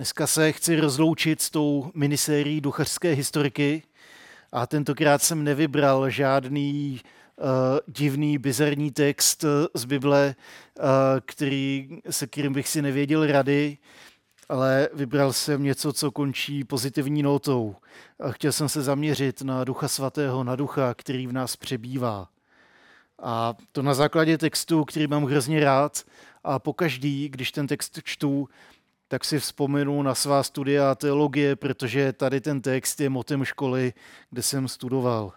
Dneska 0.00 0.26
se 0.26 0.52
chci 0.52 0.80
rozloučit 0.80 1.42
s 1.42 1.50
tou 1.50 1.90
minisérií 1.94 2.60
duchařské 2.60 3.12
historiky 3.12 3.82
a 4.52 4.66
tentokrát 4.66 5.22
jsem 5.22 5.44
nevybral 5.44 6.10
žádný 6.10 7.00
uh, 7.36 7.46
divný, 7.86 8.38
bizarní 8.38 8.90
text 8.90 9.44
z 9.74 9.84
Bible, 9.84 10.34
uh, 10.78 10.84
který, 11.24 11.88
se 12.10 12.26
kterým 12.26 12.52
bych 12.52 12.68
si 12.68 12.82
nevěděl 12.82 13.26
rady, 13.26 13.78
ale 14.48 14.88
vybral 14.92 15.32
jsem 15.32 15.62
něco, 15.62 15.92
co 15.92 16.10
končí 16.10 16.64
pozitivní 16.64 17.22
notou. 17.22 17.76
A 18.20 18.32
chtěl 18.32 18.52
jsem 18.52 18.68
se 18.68 18.82
zaměřit 18.82 19.42
na 19.42 19.64
Ducha 19.64 19.88
Svatého, 19.88 20.44
na 20.44 20.56
Ducha, 20.56 20.94
který 20.94 21.26
v 21.26 21.32
nás 21.32 21.56
přebývá. 21.56 22.28
A 23.22 23.54
to 23.72 23.82
na 23.82 23.94
základě 23.94 24.38
textu, 24.38 24.84
který 24.84 25.06
mám 25.06 25.24
hrozně 25.24 25.60
rád 25.60 26.04
a 26.44 26.58
pokaždý, 26.58 27.28
když 27.28 27.52
ten 27.52 27.66
text 27.66 28.00
čtu, 28.04 28.48
tak 29.10 29.24
si 29.24 29.38
vzpomenu 29.38 30.02
na 30.02 30.14
svá 30.14 30.42
studia 30.42 30.94
teologie, 30.94 31.56
protože 31.56 32.12
tady 32.12 32.40
ten 32.40 32.60
text 32.60 33.00
je 33.00 33.10
motem 33.10 33.44
školy, 33.44 33.92
kde 34.30 34.42
jsem 34.42 34.68
studoval. 34.68 35.32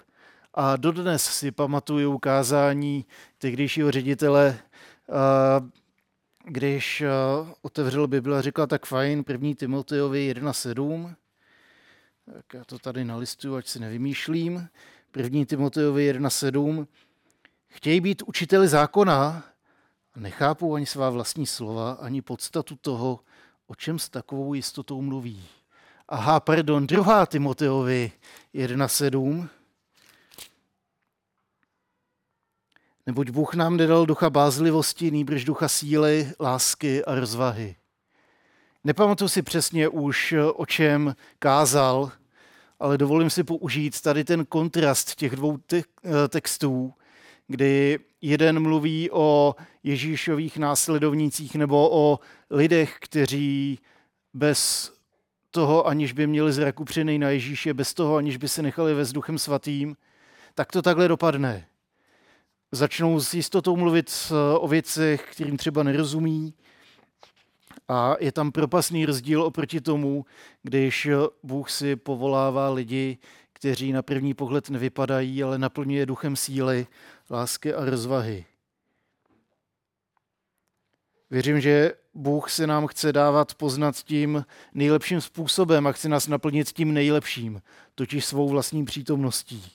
A 0.54 0.76
dodnes 0.76 1.24
si 1.24 1.52
pamatuju 1.52 2.14
ukázání 2.14 3.06
tehdejšího 3.38 3.92
ředitele, 3.92 4.60
když 6.46 7.04
otevřel 7.62 8.08
Bible 8.08 8.38
a 8.38 8.42
říkal, 8.42 8.68
tak 8.68 8.86
fajn, 8.86 9.24
první 9.24 9.56
Timoteovi 9.56 10.34
1.7, 10.34 11.16
tak 12.34 12.46
já 12.54 12.64
to 12.64 12.80
tady 12.80 13.06
nalistuju, 13.06 13.56
ať 13.56 13.68
si 13.68 13.80
nevymýšlím. 13.80 14.68
První 15.12 15.46
Timoteovi 15.46 16.14
1.7. 16.14 16.88
Chtějí 17.68 18.02
být 18.02 18.22
učiteli 18.22 18.68
zákona 18.68 19.44
a 20.16 20.20
nechápou 20.20 20.76
ani 20.76 20.86
svá 20.86 21.10
vlastní 21.10 21.46
slova, 21.46 21.92
ani 21.92 22.22
podstatu 22.22 22.76
toho, 22.76 23.20
o 23.68 23.76
čem 23.76 24.00
s 24.00 24.10
takovou 24.10 24.54
jistotou 24.54 25.02
mluví. 25.02 25.44
Aha, 26.10 26.40
pardon, 26.40 26.88
druhá 26.88 27.26
Timoteovi 27.26 28.12
1.7. 28.56 29.50
Neboť 33.06 33.30
Bůh 33.30 33.54
nám 33.54 33.78
nedal 33.78 34.06
ducha 34.06 34.30
bázlivosti, 34.30 35.12
nýbrž 35.12 35.46
ducha 35.46 35.68
síly, 35.68 36.32
lásky 36.40 37.06
a 37.06 37.16
rozvahy. 37.16 37.76
Nepamatuji 38.84 39.30
si 39.30 39.42
přesně 39.42 39.88
už, 39.88 40.34
o 40.54 40.66
čem 40.66 41.16
kázal, 41.40 42.12
ale 42.80 42.98
dovolím 42.98 43.30
si 43.30 43.44
použít 43.44 44.02
tady 44.02 44.24
ten 44.24 44.46
kontrast 44.46 45.16
těch 45.16 45.36
dvou 45.36 45.60
textů, 46.30 46.94
kdy 47.48 48.00
jeden 48.26 48.60
mluví 48.60 49.12
o 49.12 49.56
Ježíšových 49.84 50.58
následovnících 50.58 51.56
nebo 51.56 51.90
o 51.92 52.20
lidech, 52.50 52.98
kteří 53.00 53.80
bez 54.34 54.92
toho, 55.52 55.88
aniž 55.88 56.14
by 56.14 56.28
měli 56.28 56.54
zrak 56.54 56.80
upřený 56.80 57.20
na 57.20 57.30
Ježíše, 57.30 57.74
bez 57.74 57.94
toho, 57.94 58.16
aniž 58.16 58.38
by 58.38 58.48
se 58.48 58.62
nechali 58.62 58.94
ve 58.94 59.06
duchem 59.06 59.40
svatým, 59.40 59.96
tak 60.56 60.72
to 60.72 60.82
takhle 60.82 61.08
dopadne. 61.08 61.68
Začnou 62.72 63.20
s 63.20 63.34
jistotou 63.34 63.76
mluvit 63.76 64.32
o 64.60 64.68
věcech, 64.68 65.28
kterým 65.32 65.58
třeba 65.58 65.84
nerozumí, 65.84 66.54
a 67.88 68.16
je 68.20 68.32
tam 68.32 68.52
propasný 68.52 69.06
rozdíl 69.06 69.44
oproti 69.44 69.82
tomu, 69.82 70.26
když 70.62 71.10
Bůh 71.44 71.72
si 71.72 71.96
povolává 71.96 72.70
lidi, 72.70 73.18
kteří 73.54 73.92
na 73.92 74.02
první 74.02 74.34
pohled 74.34 74.70
nevypadají, 74.70 75.44
ale 75.44 75.58
naplňuje 75.58 76.06
duchem 76.06 76.36
síly, 76.36 76.88
lásky 77.30 77.74
a 77.74 77.86
rozvahy. 77.86 78.46
Věřím, 81.32 81.62
že 81.62 81.94
Bůh 82.14 82.52
se 82.52 82.68
nám 82.68 82.88
chce 82.88 83.14
dávat 83.14 83.56
poznat 83.56 83.96
tím 83.96 84.46
nejlepším 84.74 85.22
způsobem 85.22 85.88
a 85.88 85.92
chce 85.92 86.10
nás 86.10 86.28
naplnit 86.28 86.70
tím 86.70 86.94
nejlepším, 86.94 87.62
totiž 87.96 88.26
svou 88.26 88.50
vlastní 88.50 88.86
přítomností, 88.86 89.72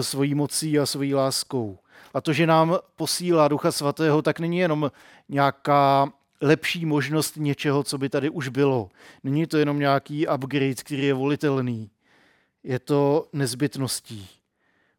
svojí 0.00 0.34
mocí 0.34 0.78
a 0.78 0.86
svojí 0.86 1.14
láskou. 1.14 1.78
A 2.14 2.20
to, 2.20 2.32
že 2.32 2.46
nám 2.46 2.78
posílá 2.96 3.48
Ducha 3.48 3.72
Svatého, 3.72 4.22
tak 4.22 4.40
není 4.40 4.58
jenom 4.58 4.90
nějaká 5.28 6.12
lepší 6.40 6.86
možnost 6.86 7.36
něčeho, 7.36 7.82
co 7.82 7.98
by 7.98 8.08
tady 8.08 8.30
už 8.30 8.48
bylo. 8.48 8.90
Není 9.24 9.46
to 9.46 9.58
jenom 9.58 9.78
nějaký 9.78 10.28
upgrade, 10.28 10.74
který 10.74 11.02
je 11.02 11.14
volitelný. 11.14 11.90
Je 12.62 12.78
to 12.78 13.28
nezbytností 13.32 14.43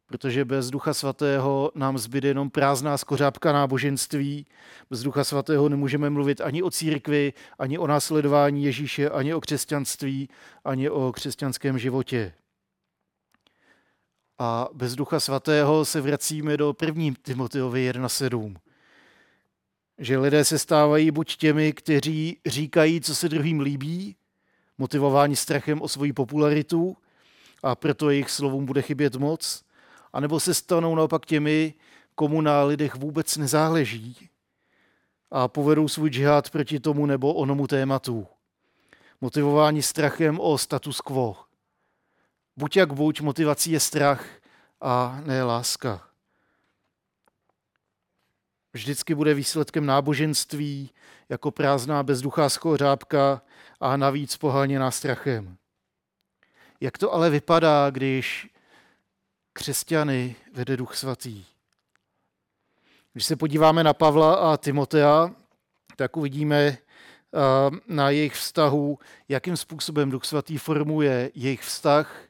protože 0.06 0.44
bez 0.44 0.70
Ducha 0.70 0.94
Svatého 0.94 1.72
nám 1.74 1.98
zbyde 1.98 2.28
jenom 2.28 2.50
prázdná 2.50 2.98
skořápka 2.98 3.52
náboženství. 3.52 4.46
Bez 4.90 5.02
Ducha 5.02 5.24
Svatého 5.24 5.68
nemůžeme 5.68 6.10
mluvit 6.10 6.40
ani 6.40 6.62
o 6.62 6.70
církvi, 6.70 7.32
ani 7.58 7.78
o 7.78 7.86
následování 7.86 8.64
Ježíše, 8.64 9.10
ani 9.10 9.34
o 9.34 9.40
křesťanství, 9.40 10.28
ani 10.64 10.90
o 10.90 11.12
křesťanském 11.12 11.78
životě. 11.78 12.32
A 14.38 14.68
bez 14.72 14.94
Ducha 14.94 15.20
Svatého 15.20 15.84
se 15.84 16.00
vracíme 16.00 16.56
do 16.56 16.72
první 16.72 17.14
Timoteovi 17.22 17.90
1.7. 17.90 18.56
Že 19.98 20.18
lidé 20.18 20.44
se 20.44 20.58
stávají 20.58 21.10
buď 21.10 21.36
těmi, 21.36 21.72
kteří 21.72 22.38
říkají, 22.46 23.00
co 23.00 23.14
se 23.14 23.28
druhým 23.28 23.60
líbí, 23.60 24.16
motivováni 24.78 25.36
strachem 25.36 25.82
o 25.82 25.88
svoji 25.88 26.12
popularitu, 26.12 26.96
a 27.62 27.74
proto 27.74 28.10
jejich 28.10 28.30
slovům 28.30 28.66
bude 28.66 28.82
chybět 28.82 29.16
moc, 29.16 29.64
anebo 30.12 30.40
se 30.40 30.54
stanou 30.54 30.94
naopak 30.94 31.26
těmi, 31.26 31.74
komu 32.14 32.40
na 32.40 32.62
lidech 32.62 32.94
vůbec 32.94 33.36
nezáleží 33.36 34.28
a 35.30 35.48
povedou 35.48 35.88
svůj 35.88 36.10
džihad 36.10 36.50
proti 36.50 36.80
tomu 36.80 37.06
nebo 37.06 37.34
onomu 37.34 37.66
tématu. 37.66 38.26
Motivování 39.20 39.82
strachem 39.82 40.40
o 40.40 40.58
status 40.58 41.00
quo. 41.00 41.36
Buď 42.56 42.76
jak 42.76 42.92
buď, 42.92 43.20
motivací 43.20 43.70
je 43.70 43.80
strach 43.80 44.26
a 44.80 45.20
ne 45.24 45.42
láska. 45.42 46.08
Vždycky 48.72 49.14
bude 49.14 49.34
výsledkem 49.34 49.86
náboženství 49.86 50.90
jako 51.28 51.50
prázdná 51.50 52.02
bezduchá 52.02 52.48
schořápka 52.48 53.42
a 53.80 53.96
navíc 53.96 54.36
poháněná 54.36 54.90
strachem. 54.90 55.56
Jak 56.80 56.98
to 56.98 57.12
ale 57.12 57.30
vypadá, 57.30 57.90
když 57.90 58.48
křesťany 59.56 60.36
vede 60.52 60.76
Duch 60.76 60.96
Svatý. 60.96 61.44
Když 63.12 63.24
se 63.24 63.36
podíváme 63.36 63.84
na 63.84 63.94
Pavla 63.94 64.34
a 64.34 64.56
Timotea, 64.56 65.30
tak 65.96 66.16
uvidíme 66.16 66.56
eh, 66.56 66.78
na 67.88 68.10
jejich 68.10 68.34
vztahu, 68.34 68.98
jakým 69.28 69.56
způsobem 69.56 70.10
Duch 70.10 70.24
Svatý 70.24 70.58
formuje 70.58 71.30
jejich 71.34 71.62
vztah, 71.62 72.20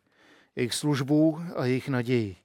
jejich 0.56 0.74
službu 0.74 1.40
a 1.56 1.64
jejich 1.64 1.88
naději. 1.88 2.36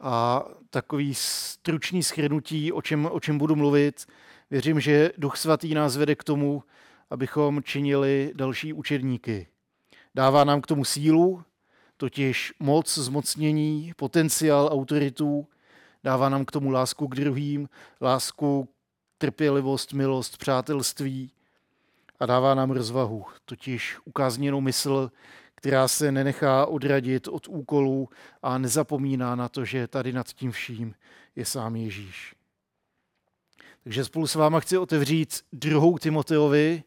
A 0.00 0.44
takový 0.70 1.14
stručný 1.14 2.02
schrnutí, 2.02 2.72
o 2.72 2.82
čem, 2.82 3.08
o 3.12 3.20
čem 3.20 3.38
budu 3.38 3.56
mluvit, 3.56 4.06
věřím, 4.50 4.80
že 4.80 5.10
Duch 5.18 5.36
Svatý 5.36 5.74
nás 5.74 5.96
vede 5.96 6.14
k 6.14 6.24
tomu, 6.24 6.62
abychom 7.10 7.62
činili 7.62 8.32
další 8.34 8.72
učedníky. 8.72 9.46
Dává 10.14 10.44
nám 10.44 10.60
k 10.60 10.66
tomu 10.66 10.84
sílu, 10.84 11.44
totiž 11.96 12.54
moc, 12.60 12.98
zmocnění, 12.98 13.92
potenciál, 13.96 14.68
autoritu, 14.72 15.48
dává 16.04 16.28
nám 16.28 16.44
k 16.44 16.50
tomu 16.50 16.70
lásku 16.70 17.08
k 17.08 17.14
druhým, 17.14 17.68
lásku, 18.00 18.68
trpělivost, 19.18 19.92
milost, 19.92 20.36
přátelství 20.36 21.32
a 22.20 22.26
dává 22.26 22.54
nám 22.54 22.70
rozvahu, 22.70 23.24
totiž 23.44 23.98
ukázněnou 24.04 24.60
mysl, 24.60 25.10
která 25.54 25.88
se 25.88 26.12
nenechá 26.12 26.66
odradit 26.66 27.28
od 27.28 27.48
úkolů 27.48 28.08
a 28.42 28.58
nezapomíná 28.58 29.34
na 29.34 29.48
to, 29.48 29.64
že 29.64 29.88
tady 29.88 30.12
nad 30.12 30.26
tím 30.26 30.50
vším 30.50 30.94
je 31.36 31.44
sám 31.44 31.76
Ježíš. 31.76 32.34
Takže 33.84 34.04
spolu 34.04 34.26
s 34.26 34.34
váma 34.34 34.60
chci 34.60 34.78
otevřít 34.78 35.40
druhou 35.52 35.98
Timoteovi 35.98 36.82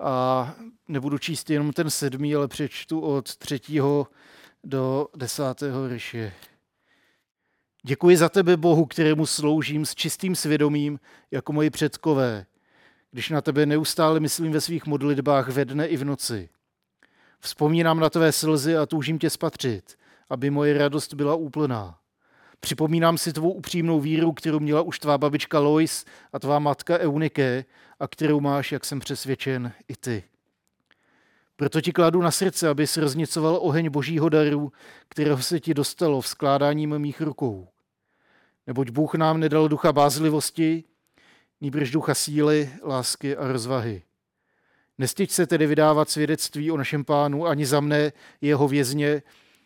a 0.00 0.54
nebudu 0.88 1.18
číst 1.18 1.50
jenom 1.50 1.72
ten 1.72 1.90
sedmý, 1.90 2.34
ale 2.34 2.48
přečtu 2.48 3.00
od 3.00 3.36
třetího 3.36 4.06
do 4.64 5.08
desátého 5.16 5.88
ryše. 5.88 6.32
Děkuji 7.82 8.16
za 8.16 8.28
tebe, 8.28 8.56
Bohu, 8.56 8.86
kterému 8.86 9.26
sloužím 9.26 9.86
s 9.86 9.94
čistým 9.94 10.36
svědomím, 10.36 11.00
jako 11.30 11.52
moji 11.52 11.70
předkové, 11.70 12.46
když 13.10 13.30
na 13.30 13.40
tebe 13.40 13.66
neustále 13.66 14.20
myslím 14.20 14.52
ve 14.52 14.60
svých 14.60 14.86
modlitbách 14.86 15.48
ve 15.48 15.64
dne 15.64 15.86
i 15.86 15.96
v 15.96 16.04
noci. 16.04 16.48
Vzpomínám 17.40 18.00
na 18.00 18.10
tvé 18.10 18.32
slzy 18.32 18.76
a 18.76 18.86
toužím 18.86 19.18
tě 19.18 19.30
spatřit, 19.30 19.98
aby 20.30 20.50
moje 20.50 20.78
radost 20.78 21.14
byla 21.14 21.34
úplná. 21.34 21.98
Připomínám 22.60 23.18
si 23.18 23.32
tvou 23.32 23.52
upřímnou 23.52 24.00
víru, 24.00 24.32
kterou 24.32 24.60
měla 24.60 24.82
už 24.82 24.98
tvá 24.98 25.18
babička 25.18 25.58
Lois 25.58 26.04
a 26.32 26.38
tvá 26.38 26.58
matka 26.58 26.98
Eunike 26.98 27.64
a 28.00 28.08
kterou 28.08 28.40
máš, 28.40 28.72
jak 28.72 28.84
jsem 28.84 29.00
přesvědčen, 29.00 29.72
i 29.88 29.96
ty. 29.96 30.24
Proto 31.58 31.80
ti 31.80 31.92
kladu 31.92 32.22
na 32.22 32.30
srdce, 32.30 32.68
aby 32.68 32.84
roznicoval 32.96 33.58
oheň 33.62 33.90
božího 33.90 34.28
daru, 34.28 34.72
kterého 35.08 35.42
se 35.42 35.60
ti 35.60 35.74
dostalo 35.74 36.20
v 36.20 36.28
skládáním 36.28 36.98
mých 36.98 37.20
rukou. 37.20 37.68
Neboť 38.66 38.90
Bůh 38.90 39.14
nám 39.14 39.40
nedal 39.40 39.68
ducha 39.68 39.92
bázlivosti, 39.92 40.84
nýbrž 41.60 41.90
ducha 41.90 42.14
síly, 42.14 42.70
lásky 42.82 43.36
a 43.36 43.52
rozvahy. 43.52 44.02
Nestyď 44.98 45.30
se 45.30 45.46
tedy 45.46 45.66
vydávat 45.66 46.10
svědectví 46.10 46.70
o 46.70 46.76
našem 46.76 47.04
pánu, 47.04 47.46
ani 47.46 47.66
za 47.66 47.80
mne, 47.80 48.12
jeho 48.40 48.68
vězně, 48.68 49.22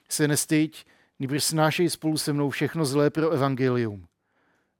se 0.08 0.28
nestyď, 0.28 0.84
nebož 1.18 1.44
snášej 1.44 1.90
spolu 1.90 2.18
se 2.18 2.32
mnou 2.32 2.50
všechno 2.50 2.84
zlé 2.84 3.10
pro 3.10 3.30
evangelium. 3.30 4.06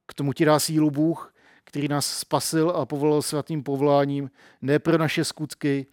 K 0.06 0.14
tomu 0.14 0.32
ti 0.32 0.44
dá 0.44 0.58
sílu 0.58 0.90
Bůh, 0.90 1.34
který 1.64 1.88
nás 1.88 2.18
spasil 2.18 2.70
a 2.70 2.86
povolal 2.86 3.22
svatým 3.22 3.62
povoláním, 3.62 4.30
ne 4.62 4.78
pro 4.78 4.98
naše 4.98 5.24
skutky, 5.24 5.86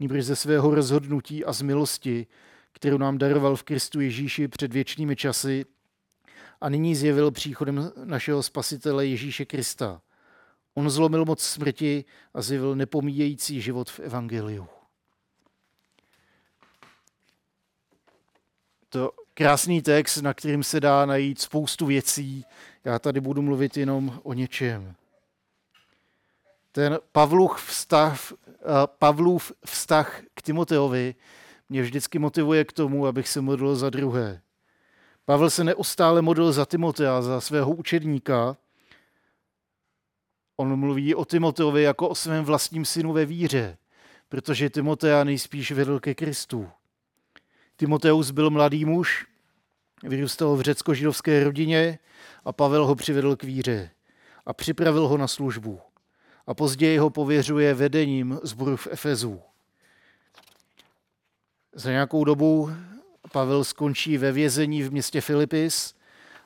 nebož 0.00 0.24
ze 0.24 0.36
svého 0.36 0.74
rozhodnutí 0.74 1.44
a 1.44 1.52
z 1.52 1.62
milosti, 1.62 2.26
kterou 2.72 2.98
nám 2.98 3.18
daroval 3.18 3.56
v 3.56 3.62
Kristu 3.62 4.00
Ježíši 4.00 4.48
před 4.48 4.72
věčnými 4.72 5.16
časy 5.16 5.64
a 6.60 6.68
nyní 6.68 6.94
zjevil 6.94 7.30
příchodem 7.30 7.92
našeho 8.04 8.42
spasitele 8.42 9.06
Ježíše 9.06 9.44
Krista. 9.44 10.02
On 10.74 10.90
zlomil 10.90 11.24
moc 11.24 11.42
smrti 11.42 12.04
a 12.34 12.42
zjevil 12.42 12.74
nepomíjející 12.74 13.60
život 13.60 13.90
v 13.90 14.00
Evangeliu. 14.00 14.66
To 18.88 19.12
krásný 19.34 19.82
text, 19.82 20.22
na 20.22 20.34
kterým 20.34 20.64
se 20.64 20.80
dá 20.80 21.06
najít 21.06 21.40
spoustu 21.40 21.86
věcí. 21.86 22.44
Já 22.84 22.98
tady 22.98 23.20
budu 23.20 23.42
mluvit 23.42 23.76
jenom 23.76 24.20
o 24.22 24.32
něčem. 24.32 24.94
Ten 26.74 26.98
Pavlův 27.12 27.64
vztah, 27.66 28.32
Pavlův 28.98 29.52
vztah 29.66 30.22
k 30.34 30.42
Timoteovi 30.42 31.14
mě 31.68 31.82
vždycky 31.82 32.18
motivuje 32.18 32.64
k 32.64 32.72
tomu, 32.72 33.06
abych 33.06 33.28
se 33.28 33.40
modlil 33.40 33.76
za 33.76 33.90
druhé. 33.90 34.40
Pavel 35.24 35.50
se 35.50 35.64
neustále 35.64 36.22
modlil 36.22 36.52
za 36.52 36.66
Timotea, 36.66 37.22
za 37.22 37.40
svého 37.40 37.70
učedníka. 37.70 38.56
On 40.56 40.76
mluví 40.76 41.14
o 41.14 41.24
Timoteovi 41.24 41.82
jako 41.82 42.08
o 42.08 42.14
svém 42.14 42.44
vlastním 42.44 42.84
synu 42.84 43.12
ve 43.12 43.26
víře, 43.26 43.78
protože 44.28 44.70
Timotea 44.70 45.24
nejspíš 45.24 45.72
vedl 45.72 46.00
ke 46.00 46.14
Kristu. 46.14 46.70
Timoteus 47.76 48.30
byl 48.30 48.50
mladý 48.50 48.84
muž, 48.84 49.26
vyrůstal 50.02 50.56
v 50.56 50.60
řecko-židovské 50.60 51.44
rodině 51.44 51.98
a 52.44 52.52
Pavel 52.52 52.86
ho 52.86 52.94
přivedl 52.94 53.36
k 53.36 53.42
víře 53.42 53.90
a 54.46 54.52
připravil 54.52 55.08
ho 55.08 55.16
na 55.16 55.28
službu. 55.28 55.80
A 56.46 56.54
později 56.54 56.98
ho 56.98 57.10
pověřuje 57.10 57.74
vedením 57.74 58.38
zboru 58.42 58.76
v 58.76 58.88
Efezu. 58.90 59.40
Za 61.72 61.90
nějakou 61.90 62.24
dobu 62.24 62.70
Pavel 63.32 63.64
skončí 63.64 64.18
ve 64.18 64.32
vězení 64.32 64.82
v 64.82 64.92
městě 64.92 65.20
Filipis 65.20 65.94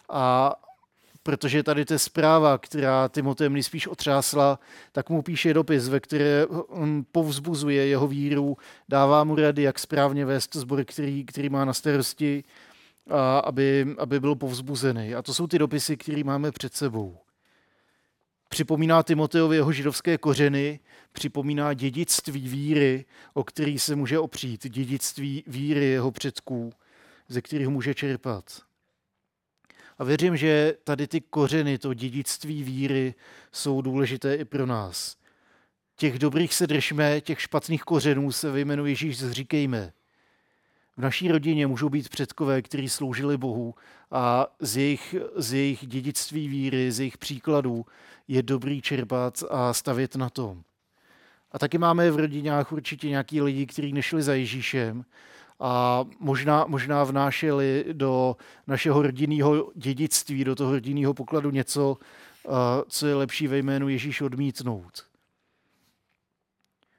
a 0.08 0.54
protože 1.22 1.62
tady 1.62 1.84
to 1.84 1.98
zpráva, 1.98 2.58
která 2.58 3.08
Timotem 3.08 3.52
nejspíš 3.52 3.86
otřásla, 3.86 4.58
tak 4.92 5.10
mu 5.10 5.22
píše 5.22 5.54
dopis, 5.54 5.88
ve 5.88 6.00
které 6.00 6.46
on 6.46 7.04
povzbuzuje 7.12 7.86
jeho 7.86 8.08
víru, 8.08 8.56
dává 8.88 9.24
mu 9.24 9.36
rady, 9.36 9.62
jak 9.62 9.78
správně 9.78 10.24
vést 10.24 10.56
zbor, 10.56 10.84
který, 10.84 11.24
který 11.24 11.48
má 11.48 11.64
na 11.64 11.72
starosti, 11.72 12.44
a 13.10 13.38
aby, 13.38 13.86
aby 13.98 14.20
byl 14.20 14.34
povzbuzený. 14.34 15.14
A 15.14 15.22
to 15.22 15.34
jsou 15.34 15.46
ty 15.46 15.58
dopisy, 15.58 15.96
které 15.96 16.24
máme 16.24 16.52
před 16.52 16.74
sebou. 16.74 17.18
Připomíná 18.48 19.02
Timoteovi 19.02 19.56
jeho 19.56 19.72
židovské 19.72 20.18
kořeny, 20.18 20.80
připomíná 21.12 21.74
dědictví 21.74 22.48
víry, 22.48 23.04
o 23.34 23.44
který 23.44 23.78
se 23.78 23.96
může 23.96 24.18
opřít, 24.18 24.68
dědictví 24.68 25.44
víry 25.46 25.84
jeho 25.84 26.10
předků, 26.10 26.72
ze 27.28 27.42
kterých 27.42 27.68
může 27.68 27.94
čerpat. 27.94 28.62
A 29.98 30.04
věřím, 30.04 30.36
že 30.36 30.74
tady 30.84 31.06
ty 31.06 31.20
kořeny, 31.20 31.78
to 31.78 31.94
dědictví 31.94 32.62
víry 32.62 33.14
jsou 33.52 33.82
důležité 33.82 34.34
i 34.34 34.44
pro 34.44 34.66
nás. 34.66 35.16
Těch 35.96 36.18
dobrých 36.18 36.54
se 36.54 36.66
držme, 36.66 37.20
těch 37.20 37.40
špatných 37.40 37.82
kořenů 37.82 38.32
se 38.32 38.50
ve 38.50 38.60
jménu 38.60 38.86
Ježíš 38.86 39.18
zříkejme. 39.18 39.92
V 40.98 41.00
naší 41.00 41.28
rodině 41.28 41.66
můžou 41.66 41.88
být 41.88 42.08
předkové, 42.08 42.62
kteří 42.62 42.88
sloužili 42.88 43.36
Bohu 43.36 43.74
a 44.10 44.46
z 44.60 44.76
jejich, 44.76 45.14
z 45.36 45.52
jejich 45.52 45.86
dědictví 45.86 46.48
víry, 46.48 46.92
z 46.92 47.00
jejich 47.00 47.18
příkladů 47.18 47.86
je 48.28 48.42
dobrý 48.42 48.82
čerpat 48.82 49.42
a 49.50 49.72
stavět 49.72 50.16
na 50.16 50.30
tom. 50.30 50.62
A 51.52 51.58
taky 51.58 51.78
máme 51.78 52.10
v 52.10 52.16
rodinách 52.16 52.72
určitě 52.72 53.08
nějaký 53.08 53.40
lidi, 53.40 53.66
kteří 53.66 53.92
nešli 53.92 54.22
za 54.22 54.34
Ježíšem 54.34 55.04
a 55.60 56.04
možná, 56.20 56.64
možná 56.68 57.04
vnášeli 57.04 57.84
do 57.92 58.36
našeho 58.66 59.02
rodinného 59.02 59.72
dědictví, 59.74 60.44
do 60.44 60.54
toho 60.54 60.72
rodinného 60.72 61.14
pokladu 61.14 61.50
něco, 61.50 61.96
co 62.88 63.06
je 63.06 63.14
lepší 63.14 63.46
ve 63.46 63.58
jménu 63.58 63.88
Ježíš 63.88 64.20
odmítnout. 64.20 65.06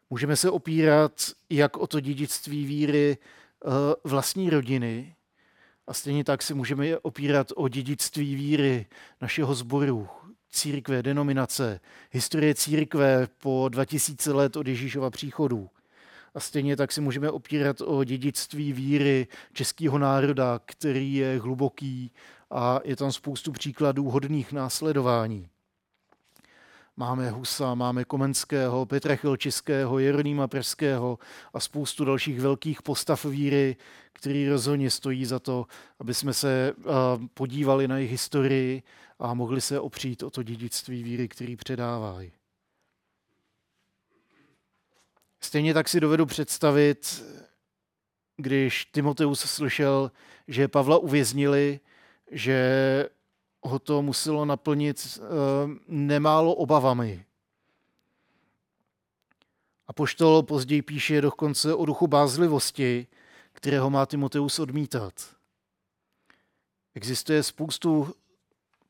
Můžeme 0.10 0.36
se 0.36 0.50
opírat 0.50 1.12
jak 1.50 1.78
o 1.78 1.88
to 1.88 2.00
dědictví 2.00 2.66
víry 2.66 3.18
vlastní 4.03 4.50
rodiny, 4.50 5.15
a 5.88 5.94
stejně 5.94 6.23
tak 6.23 6.41
si 6.41 6.53
můžeme 6.53 6.97
opírat 6.97 7.47
o 7.56 7.67
dědictví 7.67 8.35
víry 8.35 8.85
našeho 9.21 9.56
sboru, 9.56 10.07
církve, 10.51 11.03
denominace, 11.03 11.79
historie 12.11 12.56
církve 12.56 13.27
po 13.38 13.69
2000 13.69 14.33
let 14.33 14.56
od 14.56 14.67
Ježíšova 14.67 15.09
příchodu. 15.09 15.69
A 16.35 16.39
stejně 16.39 16.75
tak 16.75 16.91
si 16.91 17.01
můžeme 17.01 17.31
opírat 17.31 17.81
o 17.81 18.03
dědictví 18.03 18.73
víry 18.73 19.27
českého 19.53 19.97
národa, 19.97 20.59
který 20.65 21.13
je 21.13 21.39
hluboký 21.39 22.11
a 22.51 22.79
je 22.83 22.95
tam 22.95 23.11
spoustu 23.11 23.51
příkladů 23.51 24.09
hodných 24.09 24.51
následování. 24.51 25.50
Máme 27.00 27.30
Husa, 27.30 27.75
máme 27.75 28.06
Komenského, 28.06 28.86
Petra 28.86 29.16
Chilčiského, 29.16 30.00
Jeronýma 30.00 30.48
Pražského 30.48 31.19
a 31.54 31.60
spoustu 31.60 32.06
dalších 32.06 32.42
velkých 32.42 32.81
postav 32.81 33.25
víry, 33.25 33.75
který 34.13 34.50
rozhodně 34.50 34.90
stojí 34.90 35.25
za 35.25 35.40
to, 35.40 35.66
aby 36.00 36.13
jsme 36.13 36.34
se 36.34 36.74
podívali 37.34 37.88
na 37.88 37.98
jejich 37.98 38.12
historii 38.12 38.84
a 39.19 39.34
mohli 39.34 39.62
se 39.62 39.80
opřít 39.80 40.24
o 40.24 40.30
to 40.30 40.44
dědictví 40.44 41.04
víry, 41.04 41.28
který 41.28 41.56
předávají. 41.56 42.31
Stejně 45.42 45.74
tak 45.74 45.90
si 45.90 46.00
dovedu 46.00 46.25
představit, 46.25 47.24
když 48.38 48.86
Timoteus 48.86 49.40
slyšel, 49.40 50.12
že 50.48 50.68
Pavla 50.68 50.98
uvěznili, 50.98 51.80
že 52.31 53.10
ho 53.61 53.79
to 53.79 54.01
muselo 54.01 54.45
naplnit 54.45 55.19
uh, 55.19 55.27
nemálo 55.88 56.53
obavami. 56.53 57.25
A 59.87 59.94
poštol 59.94 60.44
později 60.44 60.81
píše 60.81 61.21
dokonce 61.21 61.73
o 61.73 61.85
duchu 61.85 62.07
bázlivosti, 62.07 63.07
kterého 63.54 63.89
má 63.89 64.06
Timoteus 64.06 64.59
odmítat. 64.59 65.13
Existuje 66.95 67.44
spoustu 67.44 68.13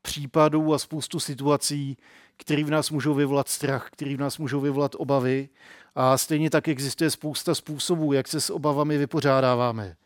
případů 0.02 0.74
a 0.74 0.78
spoustu 0.78 1.20
situací, 1.20 1.96
které 2.36 2.64
v 2.64 2.70
nás 2.70 2.90
můžou 2.90 3.14
vyvolat 3.14 3.48
strach, 3.48 3.90
které 3.90 4.16
v 4.16 4.20
nás 4.20 4.38
můžou 4.38 4.60
vyvolat 4.60 4.92
obavy. 4.98 5.48
A 5.94 6.18
stejně 6.18 6.50
tak 6.50 6.68
existuje 6.68 7.10
spousta 7.10 7.54
způsobů, 7.54 8.12
jak 8.12 8.28
se 8.28 8.40
s 8.40 8.50
obavami 8.50 8.98
vypořádáváme. 8.98 9.96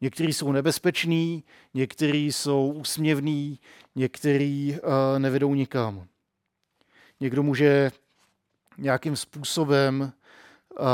Některý 0.00 0.32
jsou 0.32 0.52
nebezpeční, 0.52 1.44
některý 1.74 2.32
jsou 2.32 2.72
úsměvný, 2.76 3.60
některý 3.94 4.76
uh, 4.82 5.18
nevedou 5.18 5.54
nikam. 5.54 6.06
Někdo 7.20 7.42
může 7.42 7.92
nějakým 8.78 9.16
způsobem 9.16 10.12
uh, 10.80 10.86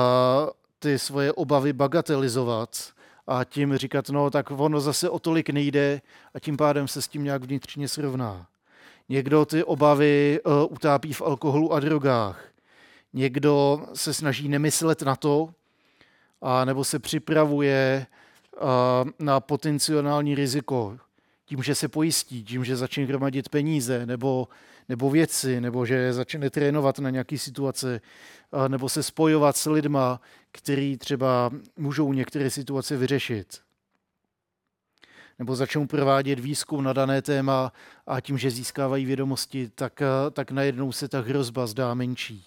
ty 0.78 0.98
svoje 0.98 1.32
obavy 1.32 1.72
bagatelizovat 1.72 2.92
a 3.26 3.44
tím 3.44 3.76
říkat, 3.76 4.08
no 4.08 4.30
tak 4.30 4.50
ono 4.50 4.80
zase 4.80 5.10
o 5.10 5.18
tolik 5.18 5.50
nejde 5.50 6.00
a 6.34 6.40
tím 6.40 6.56
pádem 6.56 6.88
se 6.88 7.02
s 7.02 7.08
tím 7.08 7.24
nějak 7.24 7.44
vnitřně 7.44 7.88
srovná. 7.88 8.46
Někdo 9.08 9.44
ty 9.44 9.64
obavy 9.64 10.40
uh, 10.44 10.52
utápí 10.72 11.12
v 11.12 11.22
alkoholu 11.22 11.72
a 11.72 11.80
drogách. 11.80 12.48
Někdo 13.12 13.86
se 13.94 14.14
snaží 14.14 14.48
nemyslet 14.48 15.02
na 15.02 15.16
to, 15.16 15.54
a 16.42 16.64
nebo 16.64 16.84
se 16.84 16.98
připravuje 16.98 18.06
na 19.18 19.40
potenciální 19.40 20.34
riziko 20.34 20.98
tím, 21.44 21.62
že 21.62 21.74
se 21.74 21.88
pojistí, 21.88 22.44
tím, 22.44 22.64
že 22.64 22.76
začne 22.76 23.04
hromadit 23.04 23.48
peníze 23.48 24.06
nebo, 24.06 24.48
nebo 24.88 25.10
věci, 25.10 25.60
nebo 25.60 25.86
že 25.86 26.12
začne 26.12 26.50
trénovat 26.50 26.98
na 26.98 27.10
nějaké 27.10 27.38
situace, 27.38 28.00
nebo 28.68 28.88
se 28.88 29.02
spojovat 29.02 29.56
s 29.56 29.70
lidma, 29.70 30.20
který 30.52 30.96
třeba 30.96 31.50
můžou 31.76 32.12
některé 32.12 32.50
situace 32.50 32.96
vyřešit. 32.96 33.60
Nebo 35.38 35.56
začnou 35.56 35.86
provádět 35.86 36.38
výzkum 36.38 36.84
na 36.84 36.92
dané 36.92 37.22
téma 37.22 37.72
a 38.06 38.20
tím, 38.20 38.38
že 38.38 38.50
získávají 38.50 39.04
vědomosti, 39.04 39.70
tak, 39.74 40.02
tak 40.32 40.50
najednou 40.50 40.92
se 40.92 41.08
ta 41.08 41.20
hrozba 41.20 41.66
zdá 41.66 41.94
menší. 41.94 42.44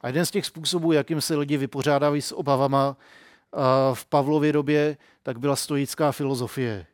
A 0.00 0.06
jeden 0.06 0.26
z 0.26 0.30
těch 0.30 0.46
způsobů, 0.46 0.92
jakým 0.92 1.20
se 1.20 1.36
lidi 1.36 1.56
vypořádávají 1.56 2.22
s 2.22 2.34
obavama, 2.34 2.96
v 3.94 4.06
Pavlově 4.06 4.52
době, 4.52 4.96
tak 5.22 5.38
byla 5.38 5.56
stoická 5.56 6.12
filozofie. 6.12 6.86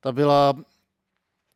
Ta 0.00 0.12
byla 0.12 0.54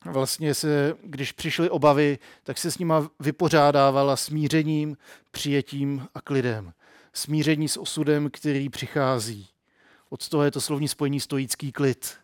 vlastně 0.04 0.54
se, 0.54 0.94
když 1.02 1.32
přišly 1.32 1.70
obavy, 1.70 2.18
tak 2.42 2.58
se 2.58 2.70
s 2.70 2.78
nima 2.78 3.10
vypořádávala 3.20 4.16
smířením, 4.16 4.96
přijetím 5.30 6.08
a 6.14 6.20
klidem. 6.20 6.72
smíření 7.12 7.68
s 7.68 7.76
osudem, 7.76 8.30
který 8.30 8.68
přichází. 8.68 9.48
Od 10.08 10.28
toho 10.28 10.44
je 10.44 10.50
to 10.50 10.60
slovní 10.60 10.88
spojení 10.88 11.20
stoický 11.20 11.72
klid. 11.72 12.16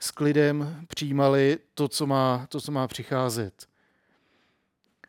S 0.00 0.10
klidem 0.10 0.86
přijímali 0.88 1.58
to, 1.74 1.88
co 1.88 2.06
má, 2.06 2.46
to, 2.48 2.60
co 2.60 2.72
má 2.72 2.88
přicházet. 2.88 3.66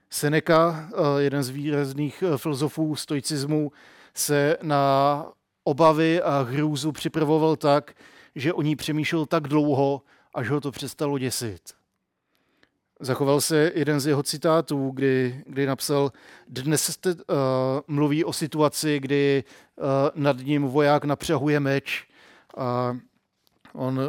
Seneca, 0.10 0.90
eh, 0.94 1.22
jeden 1.22 1.44
z 1.44 1.50
výrazných 1.50 2.24
eh, 2.24 2.38
filozofů 2.38 2.96
stoicismu, 2.96 3.72
se 4.14 4.58
na 4.62 5.26
obavy 5.66 6.22
a 6.22 6.42
hrůzu 6.42 6.92
připravoval 6.92 7.56
tak, 7.56 7.94
že 8.36 8.54
o 8.54 8.62
ní 8.62 8.76
přemýšlel 8.76 9.26
tak 9.26 9.48
dlouho, 9.48 10.02
až 10.34 10.50
ho 10.50 10.62
to 10.62 10.72
přestalo 10.72 11.18
děsit. 11.18 11.62
Zachoval 13.00 13.42
se 13.42 13.72
jeden 13.76 14.00
z 14.00 14.08
jeho 14.08 14.24
citátů, 14.24 14.92
kdy, 14.94 15.44
kdy 15.48 15.66
napsal, 15.66 16.12
dnes 16.48 16.94
jste, 16.94 17.10
uh, 17.10 17.16
mluví 17.88 18.24
o 18.24 18.34
situaci, 18.34 19.00
kdy 19.00 19.44
uh, 19.76 19.86
nad 20.16 20.38
ním 20.38 20.64
voják 20.64 21.06
napřahuje 21.06 21.60
meč 21.60 22.08
a 22.58 22.98
on 23.74 24.00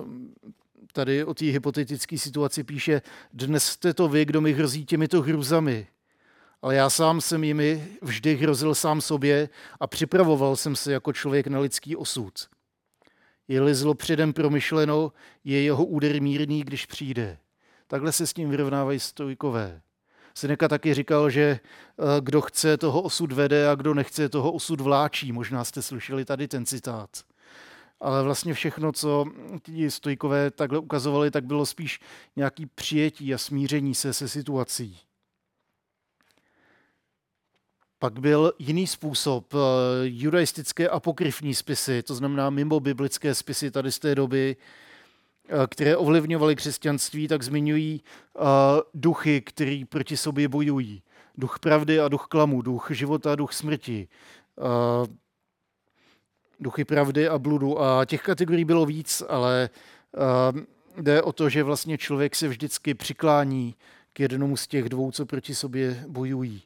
tady 0.93 1.25
o 1.25 1.35
té 1.35 1.45
hypotetické 1.45 2.19
situaci 2.19 2.65
píše, 2.65 3.03
dnes 3.33 3.65
jste 3.65 3.95
to 3.95 4.09
vy, 4.09 4.25
kdo 4.25 4.41
mi 4.41 4.53
hrozí 4.53 4.85
těmito 4.85 5.23
hrůzami 5.23 5.87
ale 6.63 6.75
já 6.75 6.91
sám 6.91 7.21
jsem 7.21 7.45
jimi 7.45 7.89
vždy 8.03 8.37
hrozil 8.37 8.75
sám 8.75 9.01
sobě 9.01 9.49
a 9.81 9.87
připravoval 9.87 10.57
jsem 10.57 10.77
se 10.77 10.93
jako 10.93 11.13
člověk 11.13 11.47
na 11.47 11.59
lidský 11.59 11.97
osud. 11.97 12.33
Je-li 13.49 13.75
zlo 13.75 13.95
předem 13.95 14.33
promyšleno, 14.33 15.13
je 15.45 15.63
jeho 15.63 15.85
úder 15.85 16.23
mírný, 16.23 16.65
když 16.65 16.87
přijde. 16.87 17.39
Takhle 17.87 18.13
se 18.13 18.27
s 18.27 18.33
tím 18.33 18.51
vyrovnávají 18.51 19.01
stojkové. 19.01 19.81
Seneca 20.35 20.69
taky 20.69 20.95
říkal, 20.95 21.31
že 21.31 21.43
eh, 21.43 22.21
kdo 22.21 22.41
chce, 22.41 22.77
toho 22.77 23.03
osud 23.03 23.33
vede 23.33 23.69
a 23.69 23.75
kdo 23.75 23.95
nechce, 23.95 24.29
toho 24.29 24.53
osud 24.53 24.81
vláčí. 24.81 25.33
Možná 25.33 25.65
jste 25.65 25.83
slyšeli 25.83 26.25
tady 26.25 26.49
ten 26.49 26.67
citát. 26.67 27.11
Ale 28.01 28.23
vlastně 28.23 28.55
všechno, 28.55 28.93
co 28.93 29.25
ti 29.63 29.91
stojkové 29.91 30.51
takhle 30.51 30.79
ukazovali, 30.79 31.31
tak 31.31 31.45
bylo 31.45 31.67
spíš 31.67 32.01
nějaký 32.37 32.67
přijetí 32.67 33.35
a 33.35 33.39
smíření 33.39 33.95
se 33.95 34.13
se 34.13 34.29
situací. 34.29 34.99
Pak 37.99 38.21
byl 38.21 38.53
jiný 38.59 38.87
způsob, 38.87 39.55
eh, 39.55 39.59
judaistické 40.03 40.88
apokryfní 40.88 41.55
spisy, 41.55 42.03
to 42.03 42.15
znamená 42.15 42.50
mimo 42.50 42.81
biblické 42.81 43.35
spisy 43.35 43.71
tady 43.71 43.93
z 43.93 43.99
té 43.99 44.15
doby, 44.15 44.57
eh, 45.49 45.67
které 45.67 45.97
ovlivňovaly 45.97 46.57
křesťanství, 46.57 47.29
tak 47.29 47.43
zmiňují 47.43 48.03
eh, 48.37 48.41
duchy, 48.95 49.41
který 49.41 49.85
proti 49.85 50.17
sobě 50.17 50.49
bojují. 50.49 51.03
Duch 51.38 51.59
pravdy 51.59 52.00
a 52.00 52.09
duch 52.09 52.26
klamu, 52.31 52.62
duch 52.62 52.88
života 52.91 53.33
a 53.33 53.37
duch 53.37 53.53
smrti. 53.53 54.09
Duchy 56.61 56.85
pravdy 56.85 57.29
a 57.29 57.38
bludu. 57.38 57.81
A 57.81 58.05
těch 58.05 58.23
kategorií 58.23 58.65
bylo 58.65 58.87
víc, 58.87 59.23
ale 59.29 59.69
jde 61.00 61.23
o 61.23 61.33
to, 61.33 61.49
že 61.49 61.62
vlastně 61.62 61.99
člověk 61.99 62.37
se 62.37 62.49
vždycky 62.49 62.95
přiklání 62.95 63.75
k 64.12 64.21
jednomu 64.21 64.57
z 64.57 64.67
těch 64.67 64.88
dvou, 64.88 65.11
co 65.11 65.26
proti 65.26 65.55
sobě 65.55 66.05
bojují 66.09 66.62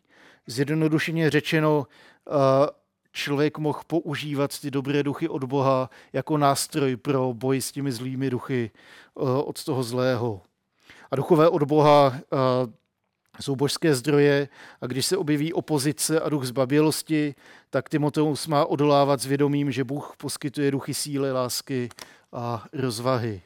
zjednodušeně 0.50 1.30
řečeno, 1.30 1.86
eh, 1.86 2.32
člověk 3.12 3.58
mohl 3.58 3.80
používat 3.86 4.60
ty 4.60 4.70
dobré 4.70 5.02
duchy 5.02 5.28
od 5.28 5.44
Boha 5.44 5.90
jako 6.12 6.38
nástroj 6.38 6.96
pro 6.96 7.34
boj 7.34 7.60
s 7.60 7.72
těmi 7.72 7.92
zlými 7.92 8.30
duchy 8.30 8.70
eh, 8.74 9.20
od 9.22 9.64
toho 9.64 9.82
zlého. 9.82 10.42
A 11.10 11.16
duchové 11.16 11.48
od 11.48 11.62
Boha 11.62 12.14
eh, 12.16 12.36
jsou 13.40 13.56
božské 13.56 13.94
zdroje 13.94 14.48
a 14.80 14.86
když 14.86 15.06
se 15.06 15.16
objeví 15.16 15.52
opozice 15.52 16.20
a 16.20 16.28
duch 16.28 16.44
zbabělosti, 16.44 17.34
tak 17.70 17.88
Timoteus 17.88 18.46
má 18.46 18.64
odolávat 18.64 19.20
s 19.20 19.26
vědomím, 19.26 19.72
že 19.72 19.84
Bůh 19.84 20.14
poskytuje 20.16 20.70
duchy 20.70 20.94
síly, 20.94 21.32
lásky 21.32 21.88
a 22.32 22.64
rozvahy. 22.72 23.42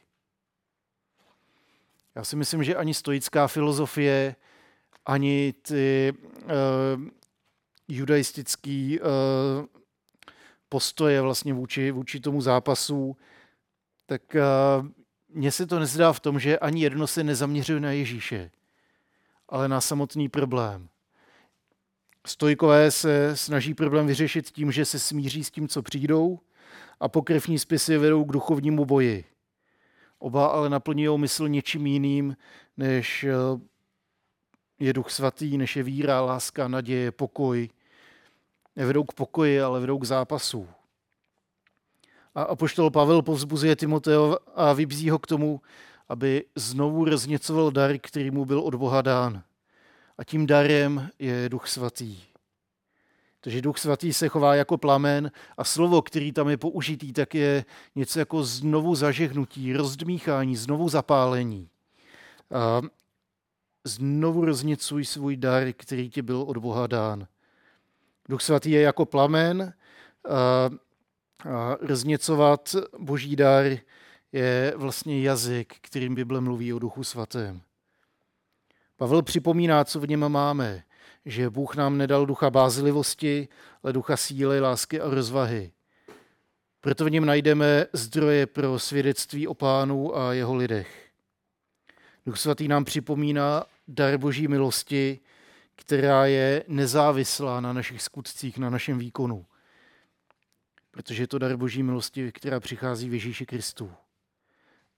Já 2.14 2.24
si 2.24 2.36
myslím, 2.36 2.64
že 2.64 2.76
ani 2.76 2.94
stoická 2.94 3.46
filozofie 3.46 4.36
ani 5.06 5.54
ty 5.62 6.12
uh, 6.44 6.50
judaistický 7.88 9.00
uh, 9.00 9.06
postoje 10.68 11.20
vlastně 11.20 11.54
vůči, 11.54 11.90
vůči 11.90 12.20
tomu 12.20 12.40
zápasu, 12.40 13.16
tak 14.06 14.22
uh, 14.34 14.86
mně 15.28 15.52
se 15.52 15.66
to 15.66 15.78
nezdá 15.78 16.12
v 16.12 16.20
tom, 16.20 16.38
že 16.38 16.58
ani 16.58 16.82
jedno 16.82 17.06
se 17.06 17.24
nezaměřuje 17.24 17.80
na 17.80 17.92
Ježíše, 17.92 18.50
ale 19.48 19.68
na 19.68 19.80
samotný 19.80 20.28
problém. 20.28 20.88
Stojkové 22.26 22.90
se 22.90 23.36
snaží 23.36 23.74
problém 23.74 24.06
vyřešit 24.06 24.50
tím, 24.50 24.72
že 24.72 24.84
se 24.84 24.98
smíří 24.98 25.44
s 25.44 25.50
tím, 25.50 25.68
co 25.68 25.82
přijdou, 25.82 26.40
a 27.00 27.08
pokrevní 27.08 27.58
spisy 27.58 27.98
vedou 27.98 28.24
k 28.24 28.32
duchovnímu 28.32 28.84
boji. 28.84 29.24
Oba 30.18 30.46
ale 30.46 30.70
naplňují 30.70 31.18
mysl 31.18 31.48
něčím 31.48 31.86
jiným, 31.86 32.36
než 32.76 33.26
je 34.78 34.92
duch 34.92 35.10
svatý, 35.10 35.58
než 35.58 35.76
je 35.76 35.82
víra, 35.82 36.20
láska, 36.20 36.68
naděje, 36.68 37.12
pokoj. 37.12 37.68
Nevedou 38.76 39.04
k 39.04 39.12
pokoji, 39.12 39.60
ale 39.60 39.80
vedou 39.80 39.98
k 39.98 40.04
zápasu. 40.04 40.68
A 42.34 42.42
apoštol 42.42 42.90
Pavel 42.90 43.22
povzbuzuje 43.22 43.76
Timoteo 43.76 44.38
a 44.54 44.72
vybízí 44.72 45.10
ho 45.10 45.18
k 45.18 45.26
tomu, 45.26 45.60
aby 46.08 46.44
znovu 46.54 47.04
rozněcoval 47.04 47.70
dar, 47.70 47.98
který 47.98 48.30
mu 48.30 48.44
byl 48.44 48.60
od 48.60 48.74
Boha 48.74 49.02
dán. 49.02 49.42
A 50.18 50.24
tím 50.24 50.46
darem 50.46 51.10
je 51.18 51.48
duch 51.48 51.68
svatý. 51.68 52.18
Takže 53.40 53.62
duch 53.62 53.78
svatý 53.78 54.12
se 54.12 54.28
chová 54.28 54.54
jako 54.54 54.78
plamen 54.78 55.30
a 55.56 55.64
slovo, 55.64 56.02
který 56.02 56.32
tam 56.32 56.48
je 56.48 56.56
použitý, 56.56 57.12
tak 57.12 57.34
je 57.34 57.64
něco 57.94 58.18
jako 58.18 58.44
znovu 58.44 58.94
zažehnutí, 58.94 59.72
rozdmíchání, 59.72 60.56
znovu 60.56 60.88
zapálení. 60.88 61.68
Znovu 63.84 64.44
roznicuj 64.44 65.04
svůj 65.04 65.36
dar, 65.36 65.72
který 65.72 66.10
ti 66.10 66.22
byl 66.22 66.42
od 66.42 66.56
Boha 66.56 66.86
dán. 66.86 67.26
Duch 68.28 68.42
svatý 68.42 68.70
je 68.70 68.80
jako 68.80 69.04
plamen 69.04 69.74
a, 70.30 70.70
a 71.50 71.76
rozněcovat 71.80 72.76
boží 72.98 73.36
dar 73.36 73.64
je 74.32 74.72
vlastně 74.76 75.20
jazyk, 75.20 75.74
kterým 75.80 76.14
Bible 76.14 76.40
mluví 76.40 76.72
o 76.72 76.78
duchu 76.78 77.04
svatém. 77.04 77.60
Pavel 78.96 79.22
připomíná, 79.22 79.84
co 79.84 80.00
v 80.00 80.08
něm 80.08 80.28
máme, 80.28 80.82
že 81.24 81.50
Bůh 81.50 81.76
nám 81.76 81.98
nedal 81.98 82.26
ducha 82.26 82.50
bázlivosti, 82.50 83.48
ale 83.82 83.92
ducha 83.92 84.16
síly, 84.16 84.60
lásky 84.60 85.00
a 85.00 85.10
rozvahy. 85.10 85.72
Proto 86.80 87.04
v 87.04 87.10
něm 87.10 87.24
najdeme 87.24 87.86
zdroje 87.92 88.46
pro 88.46 88.78
svědectví 88.78 89.48
o 89.48 89.54
pánu 89.54 90.18
a 90.18 90.32
jeho 90.32 90.54
lidech. 90.54 91.10
Duch 92.26 92.38
svatý 92.38 92.68
nám 92.68 92.84
připomíná 92.84 93.64
dar 93.88 94.18
boží 94.18 94.48
milosti, 94.48 95.20
která 95.76 96.26
je 96.26 96.64
nezávislá 96.68 97.60
na 97.60 97.72
našich 97.72 98.02
skutcích, 98.02 98.58
na 98.58 98.70
našem 98.70 98.98
výkonu. 98.98 99.46
Protože 100.90 101.22
je 101.22 101.26
to 101.26 101.38
dar 101.38 101.56
boží 101.56 101.82
milosti, 101.82 102.32
která 102.32 102.60
přichází 102.60 103.08
v 103.08 103.12
Ježíši 103.12 103.46
Kristu. 103.46 103.92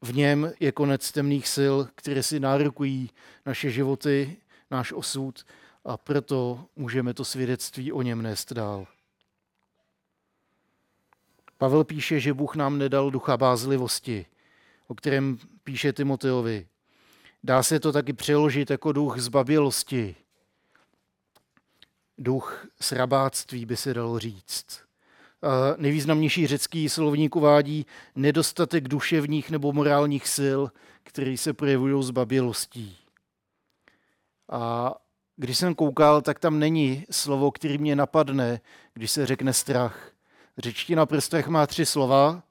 V 0.02 0.14
něm 0.14 0.52
je 0.60 0.72
konec 0.72 1.12
temných 1.12 1.48
sil, 1.56 1.74
které 1.94 2.22
si 2.22 2.40
nárokují 2.40 3.10
naše 3.46 3.70
životy, 3.70 4.36
náš 4.70 4.92
osud 4.92 5.44
a 5.84 5.96
proto 5.96 6.66
můžeme 6.76 7.14
to 7.14 7.24
svědectví 7.24 7.92
o 7.92 8.02
něm 8.02 8.22
nést 8.22 8.52
dál. 8.52 8.86
Pavel 11.58 11.84
píše, 11.84 12.20
že 12.20 12.34
Bůh 12.34 12.56
nám 12.56 12.78
nedal 12.78 13.10
ducha 13.10 13.36
bázlivosti, 13.36 14.26
o 14.86 14.94
kterém 14.94 15.38
píše 15.64 15.92
Timoteovi. 15.92 16.66
Dá 17.46 17.62
se 17.62 17.80
to 17.80 17.92
taky 17.92 18.12
přeložit 18.12 18.70
jako 18.70 18.92
duch 18.92 19.18
zbabělosti. 19.18 20.16
Duch 22.18 22.66
srabáctví 22.80 23.66
by 23.66 23.76
se 23.76 23.94
dalo 23.94 24.18
říct. 24.18 24.80
Nejvýznamnější 25.76 26.46
řecký 26.46 26.88
slovník 26.88 27.36
uvádí 27.36 27.86
nedostatek 28.14 28.88
duševních 28.88 29.50
nebo 29.50 29.72
morálních 29.72 30.28
sil, 30.36 30.60
které 31.02 31.36
se 31.36 31.52
projevují 31.52 32.02
zbabělostí. 32.02 32.98
A 34.52 34.94
když 35.36 35.58
jsem 35.58 35.74
koukal, 35.74 36.22
tak 36.22 36.38
tam 36.38 36.58
není 36.58 37.06
slovo, 37.10 37.50
který 37.50 37.78
mě 37.78 37.96
napadne, 37.96 38.60
když 38.94 39.10
se 39.10 39.26
řekne 39.26 39.52
strach. 39.52 40.10
Řečtina 40.58 41.06
prstech 41.06 41.48
má 41.48 41.66
tři 41.66 41.86
slova. 41.86 42.42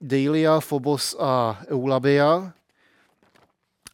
Deilia, 0.00 0.60
Phobos 0.60 1.16
a 1.18 1.62
Eulabia. 1.68 2.52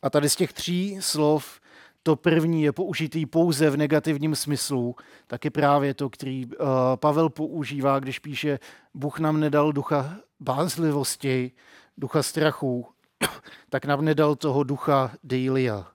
A 0.03 0.11
tady 0.11 0.29
z 0.29 0.37
těch 0.37 0.53
tří 0.53 0.97
slov 1.01 1.61
to 2.03 2.17
první 2.17 2.63
je 2.63 2.73
použitý 2.73 3.27
pouze 3.27 3.71
v 3.71 3.77
negativním 3.77 4.37
smyslu, 4.37 4.97
taky 5.27 5.51
právě 5.51 5.95
to, 5.95 6.11
který 6.11 6.47
uh, 6.47 6.53
Pavel 6.97 7.29
používá, 7.29 7.99
když 7.99 8.19
píše, 8.19 8.59
Bůh 8.95 9.19
nám 9.19 9.41
nedal 9.41 9.73
ducha 9.73 10.17
bázlivosti, 10.41 11.53
ducha 11.99 12.23
strachu, 12.23 12.87
tak 13.71 13.85
nám 13.85 14.05
nedal 14.05 14.37
toho 14.37 14.65
ducha 14.65 15.13
deilia. 15.25 15.87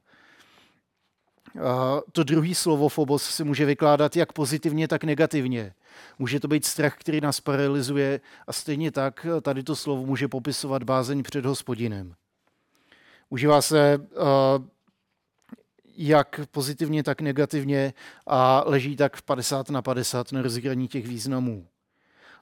to 2.11 2.23
druhé 2.23 2.55
slovo 2.55 2.89
phobos 2.89 3.23
se 3.23 3.43
může 3.43 3.65
vykládat 3.65 4.15
jak 4.15 4.33
pozitivně, 4.33 4.87
tak 4.87 5.03
negativně. 5.03 5.73
Může 6.19 6.39
to 6.39 6.47
být 6.47 6.65
strach, 6.65 6.95
který 6.97 7.21
nás 7.21 7.39
paralyzuje 7.39 8.21
a 8.47 8.53
stejně 8.53 8.91
tak 8.91 9.25
tady 9.41 9.63
to 9.63 9.75
slovo 9.75 10.05
může 10.05 10.27
popisovat 10.27 10.83
bázeň 10.83 11.23
před 11.23 11.45
hospodinem. 11.45 12.15
Užívá 13.33 13.61
se 13.61 13.99
jak 15.97 16.39
pozitivně, 16.51 17.03
tak 17.03 17.21
negativně 17.21 17.93
a 18.27 18.63
leží 18.65 18.95
tak 18.95 19.15
v 19.15 19.21
50 19.21 19.69
na 19.69 19.81
50 19.81 20.31
na 20.31 20.41
rozhraní 20.41 20.87
těch 20.87 21.07
významů. 21.07 21.67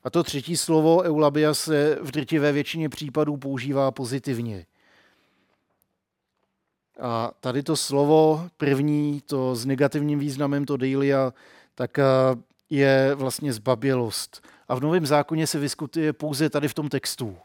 A 0.03 0.09
to 0.09 0.23
třetí 0.23 0.57
slovo 0.57 1.01
eulabia 1.01 1.53
se 1.53 1.97
v 2.01 2.11
drtivé 2.11 2.51
většině 2.51 2.89
případů 2.89 3.37
používá 3.37 3.91
pozitivně. 3.91 4.65
A 6.99 7.31
tady 7.39 7.63
to 7.63 7.77
slovo 7.77 8.49
první, 8.57 9.21
to 9.21 9.55
s 9.55 9.65
negativním 9.65 10.19
významem, 10.19 10.65
to 10.65 10.77
deilia, 10.77 11.33
tak 11.75 11.99
eh, 11.99 12.03
je 12.69 13.15
vlastně 13.15 13.53
zbabělost. 13.53 14.47
A 14.67 14.75
v 14.75 14.79
Novém 14.79 15.05
zákoně 15.05 15.47
se 15.47 15.59
vyskutuje 15.59 16.13
pouze 16.13 16.49
tady 16.49 16.67
v 16.67 16.73
tom 16.73 16.89
textu. 16.89 17.37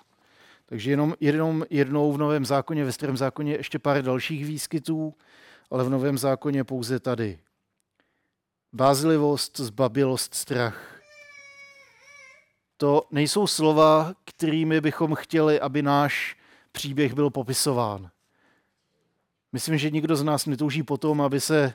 Takže 0.67 0.91
jenom, 0.91 1.15
jenom 1.21 1.65
jednou 1.71 2.13
v 2.13 2.19
Novém 2.19 2.45
zákoně, 2.45 2.85
ve 2.85 2.93
Starém 2.93 3.17
zákoně 3.17 3.53
ještě 3.53 3.79
pár 3.79 4.03
dalších 4.03 4.47
výskytů, 4.47 5.15
ale 5.71 5.85
v 5.85 5.91
Novém 5.91 6.19
zákoně 6.19 6.65
pouze 6.65 7.01
tady. 7.01 7.39
Bázlivost, 8.73 9.61
zbabělost, 9.61 10.35
strach. 10.35 11.01
To 12.77 13.03
nejsou 13.11 13.47
slova, 13.47 14.13
kterými 14.25 14.81
bychom 14.81 15.15
chtěli, 15.15 15.61
aby 15.61 15.83
náš 15.83 16.37
příběh 16.73 17.15
byl 17.15 17.31
popisován. 17.31 18.11
Myslím, 19.53 19.79
že 19.79 19.91
nikdo 19.91 20.17
z 20.17 20.23
nás 20.23 20.47
netouží 20.47 20.83
potom, 20.83 21.21
aby 21.21 21.41
se 21.41 21.65
eh, 21.65 21.75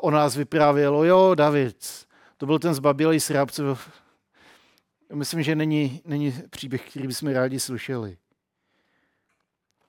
o 0.00 0.10
nás 0.10 0.36
vyprávělo, 0.36 1.04
jo, 1.04 1.34
David, 1.34 2.06
to 2.36 2.46
byl 2.46 2.58
ten 2.58 2.74
zbabělý 2.74 3.20
srábce. 3.20 3.62
Myslím, 5.12 5.42
že 5.42 5.54
není, 5.54 6.02
není 6.04 6.34
příběh, 6.50 6.90
který 6.90 7.06
bychom 7.06 7.32
rádi 7.32 7.60
slyšeli. 7.60 8.16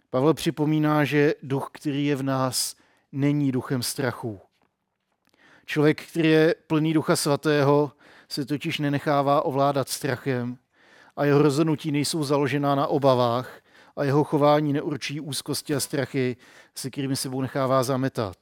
Pavel 0.09 0.33
připomíná, 0.33 1.03
že 1.03 1.33
duch, 1.43 1.69
který 1.73 2.05
je 2.05 2.15
v 2.15 2.23
nás, 2.23 2.75
není 3.11 3.51
duchem 3.51 3.83
strachu. 3.83 4.41
Člověk, 5.65 6.03
který 6.03 6.29
je 6.29 6.55
plný 6.67 6.93
ducha 6.93 7.15
svatého, 7.15 7.91
se 8.29 8.45
totiž 8.45 8.79
nenechává 8.79 9.45
ovládat 9.45 9.89
strachem 9.89 10.57
a 11.15 11.25
jeho 11.25 11.41
rozhodnutí 11.41 11.91
nejsou 11.91 12.23
založená 12.23 12.75
na 12.75 12.87
obavách 12.87 13.61
a 13.95 14.03
jeho 14.03 14.23
chování 14.23 14.73
neurčí 14.73 15.19
úzkosti 15.19 15.75
a 15.75 15.79
strachy, 15.79 16.37
se 16.75 16.89
kterými 16.89 17.15
sebou 17.15 17.41
nechává 17.41 17.83
zametat. 17.83 18.37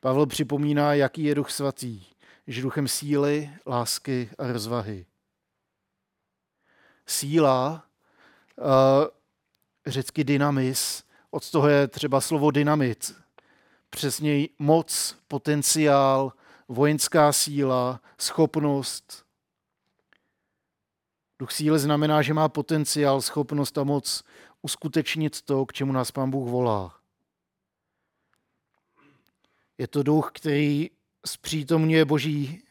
Pavel 0.00 0.26
připomíná, 0.26 0.94
jaký 0.94 1.24
je 1.24 1.34
duch 1.34 1.50
svatý, 1.50 2.02
že 2.46 2.62
duchem 2.62 2.88
síly, 2.88 3.50
lásky 3.66 4.30
a 4.38 4.52
rozvahy. 4.52 5.06
Síla, 7.06 7.84
uh, 8.58 8.64
řecky 9.86 10.24
dynamis, 10.24 11.04
od 11.30 11.50
toho 11.50 11.68
je 11.68 11.88
třeba 11.88 12.20
slovo 12.20 12.50
dynamit, 12.50 13.14
přesněji 13.90 14.48
moc, 14.58 15.16
potenciál, 15.28 16.32
vojenská 16.68 17.32
síla, 17.32 18.00
schopnost. 18.18 19.24
Duch 21.38 21.52
síly 21.52 21.78
znamená, 21.78 22.22
že 22.22 22.34
má 22.34 22.48
potenciál, 22.48 23.22
schopnost 23.22 23.78
a 23.78 23.84
moc 23.84 24.24
uskutečnit 24.62 25.42
to, 25.42 25.66
k 25.66 25.72
čemu 25.72 25.92
nás 25.92 26.10
Pán 26.10 26.30
Bůh 26.30 26.50
volá. 26.50 26.94
Je 29.78 29.88
to 29.88 30.02
duch, 30.02 30.30
který 30.34 30.90
zpřítomňuje 31.26 32.04
boží, 32.04 32.62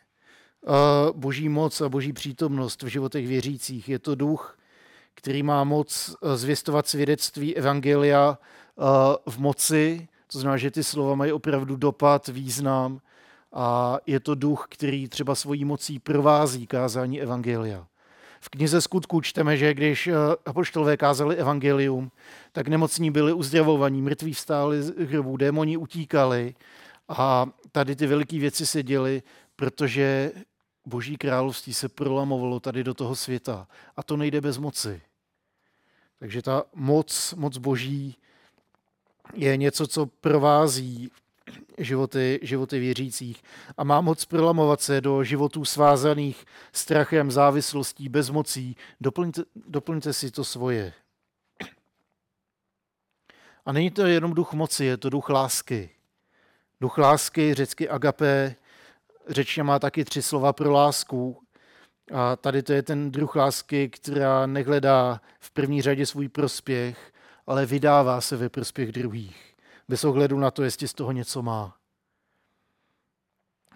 boží 1.15 1.49
moc 1.49 1.81
a 1.81 1.89
boží 1.89 2.13
přítomnost 2.13 2.83
v 2.83 2.87
životech 2.87 3.27
věřících. 3.27 3.89
Je 3.89 3.99
to 3.99 4.15
duch, 4.15 4.57
který 5.13 5.43
má 5.43 5.63
moc 5.63 6.15
zvěstovat 6.35 6.87
svědectví 6.87 7.55
Evangelia 7.55 8.37
uh, 8.75 8.85
v 9.33 9.37
moci, 9.37 10.07
to 10.31 10.39
znamená, 10.39 10.57
že 10.57 10.71
ty 10.71 10.83
slova 10.83 11.15
mají 11.15 11.31
opravdu 11.31 11.75
dopad, 11.75 12.27
význam 12.27 12.99
a 13.53 13.97
je 14.05 14.19
to 14.19 14.35
duch, 14.35 14.65
který 14.69 15.07
třeba 15.07 15.35
svojí 15.35 15.65
mocí 15.65 15.99
provází 15.99 16.67
kázání 16.67 17.21
Evangelia. 17.21 17.87
V 18.41 18.49
knize 18.49 18.81
skutku 18.81 19.21
čteme, 19.21 19.57
že 19.57 19.73
když 19.73 20.07
eh, 20.07 20.13
apoštolové 20.45 20.97
kázali 20.97 21.35
evangelium, 21.35 22.11
tak 22.51 22.67
nemocní 22.67 23.11
byli 23.11 23.33
uzdravovaní, 23.33 24.01
mrtví 24.01 24.33
vstáli 24.33 24.83
z 24.83 24.93
hrobů, 25.09 25.37
démoni 25.37 25.77
utíkali 25.77 26.55
a 27.09 27.45
tady 27.71 27.95
ty 27.95 28.07
veliké 28.07 28.39
věci 28.39 28.65
se 28.65 28.83
děly, 28.83 29.23
protože 29.55 30.31
boží 30.85 31.17
království 31.17 31.73
se 31.73 31.89
prolamovalo 31.89 32.59
tady 32.59 32.83
do 32.83 32.93
toho 32.93 33.15
světa. 33.15 33.67
A 33.95 34.03
to 34.03 34.17
nejde 34.17 34.41
bez 34.41 34.57
moci. 34.57 35.01
Takže 36.19 36.41
ta 36.41 36.63
moc, 36.75 37.33
moc 37.33 37.57
boží 37.57 38.15
je 39.33 39.57
něco, 39.57 39.87
co 39.87 40.05
provází 40.05 41.11
životy, 41.77 42.39
životy 42.41 42.79
věřících 42.79 43.43
a 43.77 43.83
má 43.83 44.01
moc 44.01 44.25
prolamovat 44.25 44.81
se 44.81 45.01
do 45.01 45.23
životů 45.23 45.65
svázaných 45.65 46.45
strachem, 46.73 47.31
závislostí, 47.31 48.09
bezmocí. 48.09 48.75
Doplňte, 49.01 49.41
doplňte 49.67 50.13
si 50.13 50.31
to 50.31 50.43
svoje. 50.43 50.93
A 53.65 53.71
není 53.71 53.91
to 53.91 54.05
jenom 54.05 54.33
duch 54.33 54.53
moci, 54.53 54.85
je 54.85 54.97
to 54.97 55.09
duch 55.09 55.29
lásky. 55.29 55.89
Duch 56.81 56.97
lásky, 56.97 57.53
řecky 57.53 57.89
agape, 57.89 58.55
řečně 59.29 59.63
má 59.63 59.79
taky 59.79 60.05
tři 60.05 60.21
slova 60.21 60.53
pro 60.53 60.71
lásku. 60.71 61.37
A 62.13 62.35
tady 62.35 62.63
to 62.63 62.73
je 62.73 62.83
ten 62.83 63.11
druh 63.11 63.35
lásky, 63.35 63.89
která 63.89 64.45
nehledá 64.45 65.21
v 65.39 65.51
první 65.51 65.81
řadě 65.81 66.05
svůj 66.05 66.29
prospěch, 66.29 67.13
ale 67.47 67.65
vydává 67.65 68.21
se 68.21 68.37
ve 68.37 68.49
prospěch 68.49 68.91
druhých, 68.91 69.55
bez 69.89 70.03
ohledu 70.03 70.39
na 70.39 70.51
to, 70.51 70.63
jestli 70.63 70.87
z 70.87 70.93
toho 70.93 71.11
něco 71.11 71.41
má. 71.41 71.75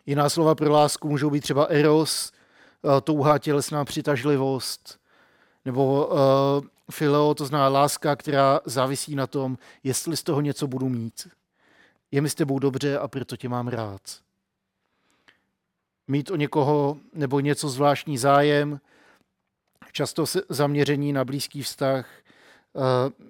Jiná 0.05 0.29
slova 0.29 0.55
pro 0.55 0.71
lásku 0.71 1.09
můžou 1.09 1.29
být 1.29 1.41
třeba 1.41 1.65
eros, 1.65 2.31
eh, 2.31 3.01
touhá 3.01 3.37
tělesná 3.37 3.85
přitažlivost, 3.85 4.99
nebo 5.67 6.07
uh, 6.07 6.17
fileo, 6.91 7.33
to 7.33 7.45
znamená 7.45 7.69
láska, 7.69 8.15
která 8.15 8.59
závisí 8.65 9.15
na 9.15 9.27
tom, 9.27 9.57
jestli 9.83 10.17
z 10.17 10.23
toho 10.23 10.41
něco 10.41 10.67
budu 10.67 10.89
mít. 10.89 11.27
Je 12.11 12.21
mi 12.21 12.29
s 12.29 12.35
tebou 12.35 12.59
dobře 12.59 12.97
a 12.97 13.07
proto 13.07 13.37
tě 13.37 13.49
mám 13.49 13.67
rád. 13.67 14.01
Mít 16.07 16.31
o 16.31 16.35
někoho 16.35 16.97
nebo 17.13 17.39
něco 17.39 17.69
zvláštní 17.69 18.17
zájem, 18.17 18.79
často 19.91 20.25
zaměření 20.49 21.13
na 21.13 21.25
blízký 21.25 21.61
vztah, 21.61 22.09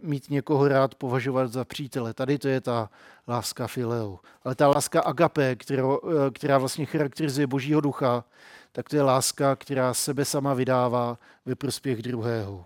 mít 0.01 0.29
někoho 0.29 0.67
rád, 0.67 0.95
považovat 0.95 1.51
za 1.51 1.65
přítele. 1.65 2.13
Tady 2.13 2.37
to 2.37 2.47
je 2.47 2.61
ta 2.61 2.89
láska 3.27 3.67
fileo. 3.67 4.19
Ale 4.43 4.55
ta 4.55 4.67
láska 4.67 5.01
agape, 5.01 5.55
která, 5.55 5.83
e, 5.83 6.31
která 6.31 6.57
vlastně 6.57 6.85
charakterizuje 6.85 7.47
božího 7.47 7.81
ducha, 7.81 8.23
tak 8.71 8.89
to 8.89 8.95
je 8.95 9.01
láska, 9.01 9.55
která 9.55 9.93
sebe 9.93 10.25
sama 10.25 10.53
vydává 10.53 11.17
ve 11.45 11.55
prospěch 11.55 12.01
druhého. 12.01 12.65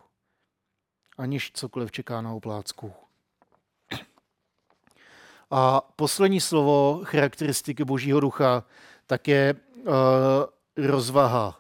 Aniž 1.18 1.52
cokoliv 1.54 1.92
čeká 1.92 2.22
na 2.22 2.34
oplácku. 2.34 2.94
A 5.52 5.82
poslední 5.96 6.42
slovo 6.42 7.02
charakteristiky 7.04 7.86
božího 7.86 8.20
ducha 8.20 8.64
tak 9.08 9.28
je 9.28 9.56
uh, 9.82 10.86
rozvaha. 10.86 11.60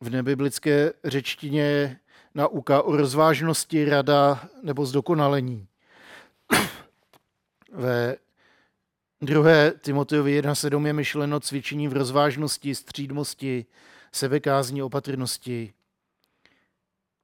V 0.00 0.10
nebiblické 0.10 0.92
řečtině 1.04 2.00
nauka 2.34 2.82
o 2.82 2.96
rozvážnosti, 2.96 3.84
rada 3.84 4.48
nebo 4.62 4.86
zdokonalení. 4.86 5.68
Ve 7.72 8.16
druhé 9.20 9.72
Timoteovi 9.80 10.42
1.7 10.42 10.86
je 10.86 10.92
myšleno 10.92 11.40
cvičení 11.40 11.88
v 11.88 11.92
rozvážnosti, 11.92 12.74
střídmosti, 12.74 13.66
sebekázní, 14.12 14.82
opatrnosti. 14.82 15.72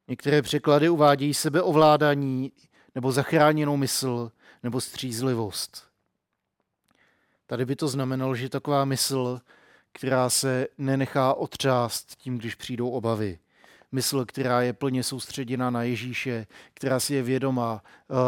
Některé 0.08 0.42
překlady 0.42 0.88
uvádějí 0.88 1.34
sebeovládání 1.34 2.52
nebo 2.94 3.12
zachráněnou 3.12 3.76
mysl 3.76 4.32
nebo 4.62 4.80
střízlivost. 4.80 5.93
Tady 7.54 7.64
by 7.64 7.76
to 7.76 7.88
znamenalo, 7.88 8.34
že 8.34 8.48
taková 8.48 8.84
mysl, 8.84 9.40
která 9.92 10.30
se 10.30 10.66
nenechá 10.78 11.34
otřást 11.34 12.16
tím, 12.16 12.38
když 12.38 12.54
přijdou 12.54 12.90
obavy 12.90 13.38
mysl, 13.94 14.24
která 14.24 14.62
je 14.62 14.72
plně 14.72 15.02
soustředěna 15.02 15.70
na 15.70 15.82
Ježíše, 15.82 16.46
která 16.74 17.00
si 17.00 17.14
je 17.14 17.22
vědoma 17.22 17.82
uh, 18.08 18.18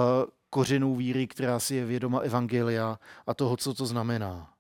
kořenů 0.51 0.97
víry, 0.97 1.27
která 1.27 1.59
si 1.59 1.75
je 1.75 1.85
vědoma 1.85 2.19
evangelia 2.19 2.99
a 3.27 3.35
toho, 3.35 3.57
co 3.57 3.75
to 3.75 3.87
znamená. 3.87 4.53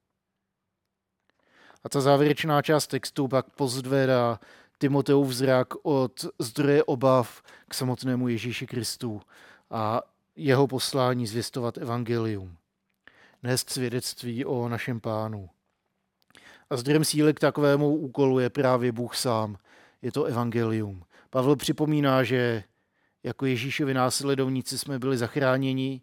A 1.84 1.88
ta 1.88 2.00
závěrečná 2.00 2.62
část 2.62 2.86
textu 2.86 3.28
pak 3.28 3.50
pozvedá 3.50 4.40
Timoteův 4.78 5.32
zrak 5.32 5.68
od 5.82 6.24
zdroje 6.38 6.84
obav 6.84 7.42
k 7.68 7.74
samotnému 7.74 8.28
Ježíši 8.28 8.66
Kristu 8.66 9.20
a 9.70 10.02
jeho 10.36 10.66
poslání 10.66 11.26
zvěstovat 11.26 11.78
evangelium. 11.78 12.56
Nést 13.42 13.70
svědectví 13.70 14.44
o 14.44 14.68
našem 14.68 15.00
pánu. 15.00 15.48
A 16.70 16.76
zdrojem 16.76 17.04
síly 17.04 17.34
k 17.34 17.40
takovému 17.40 17.96
úkolu 17.96 18.38
je 18.38 18.50
právě 18.50 18.92
Bůh 18.92 19.16
sám. 19.16 19.58
Je 20.02 20.12
to 20.12 20.24
evangelium. 20.24 21.04
Pavel 21.30 21.56
připomíná, 21.56 22.24
že 22.24 22.64
jako 23.22 23.46
Ježíšovi 23.46 23.94
následovníci 23.94 24.78
jsme 24.78 24.98
byli 24.98 25.16
zachráněni 25.16 26.00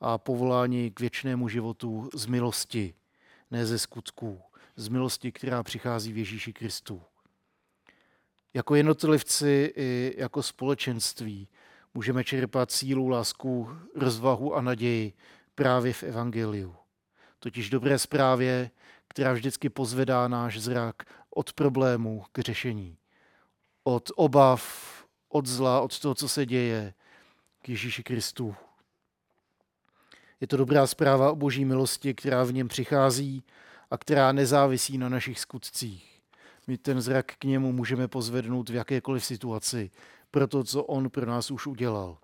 a 0.00 0.18
povoláni 0.18 0.90
k 0.90 1.00
věčnému 1.00 1.48
životu 1.48 2.10
z 2.14 2.26
milosti, 2.26 2.94
ne 3.50 3.66
ze 3.66 3.78
skutků. 3.78 4.40
Z 4.76 4.88
milosti, 4.88 5.32
která 5.32 5.62
přichází 5.62 6.12
v 6.12 6.18
Ježíši 6.18 6.52
Kristu. 6.52 7.02
Jako 8.54 8.74
jednotlivci 8.74 9.72
i 9.76 10.14
jako 10.16 10.42
společenství 10.42 11.48
můžeme 11.94 12.24
čerpat 12.24 12.70
sílu, 12.70 13.08
lásku, 13.08 13.68
rozvahu 13.94 14.54
a 14.54 14.60
naději 14.60 15.12
právě 15.58 15.92
v 15.92 16.02
Evangeliu. 16.02 16.74
Totiž 17.38 17.70
dobré 17.70 17.98
zprávě, 17.98 18.70
která 19.08 19.32
vždycky 19.32 19.68
pozvedá 19.68 20.28
náš 20.28 20.60
zrak 20.60 20.96
od 21.30 21.52
problémů 21.52 22.24
k 22.32 22.38
řešení. 22.38 22.98
Od 23.84 24.10
obav, 24.16 24.62
od 25.28 25.46
zla, 25.46 25.80
od 25.80 25.98
toho, 25.98 26.14
co 26.14 26.28
se 26.28 26.46
děje, 26.46 26.94
k 27.62 27.68
Ježíši 27.68 28.02
Kristu. 28.02 28.54
Je 30.40 30.46
to 30.46 30.56
dobrá 30.56 30.86
zpráva 30.86 31.32
o 31.32 31.36
boží 31.36 31.64
milosti, 31.64 32.14
která 32.14 32.44
v 32.44 32.52
něm 32.52 32.68
přichází 32.68 33.42
a 33.90 33.98
která 33.98 34.32
nezávisí 34.32 34.98
na 34.98 35.08
našich 35.08 35.40
skutcích. 35.40 36.20
My 36.66 36.78
ten 36.78 37.00
zrak 37.00 37.26
k 37.38 37.44
němu 37.44 37.72
můžeme 37.72 38.08
pozvednout 38.08 38.68
v 38.68 38.74
jakékoliv 38.74 39.24
situaci, 39.24 39.90
pro 40.30 40.46
to, 40.46 40.64
co 40.64 40.84
on 40.84 41.10
pro 41.10 41.26
nás 41.26 41.50
už 41.50 41.66
udělal. 41.66 42.18